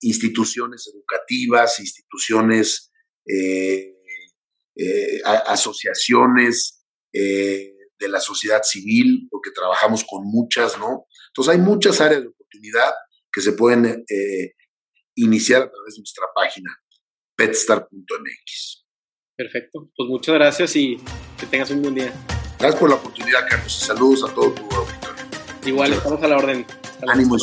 [0.00, 2.92] instituciones educativas, instituciones
[3.26, 3.94] eh,
[4.74, 11.06] eh, asociaciones eh, de la sociedad civil, porque trabajamos con muchas, ¿no?
[11.28, 12.92] Entonces hay muchas áreas de oportunidad
[13.32, 14.04] que se pueden
[15.14, 16.70] iniciar a través de nuestra página
[17.36, 18.86] petstar.mx.
[19.36, 20.96] Perfecto, pues muchas gracias y
[21.38, 22.12] que tengas un buen día.
[22.58, 23.72] Gracias por la oportunidad, Carlos.
[23.72, 25.24] Saludos a todo tu auditorio.
[25.64, 26.66] Igual, estamos a la orden.
[27.08, 27.36] Ánimo.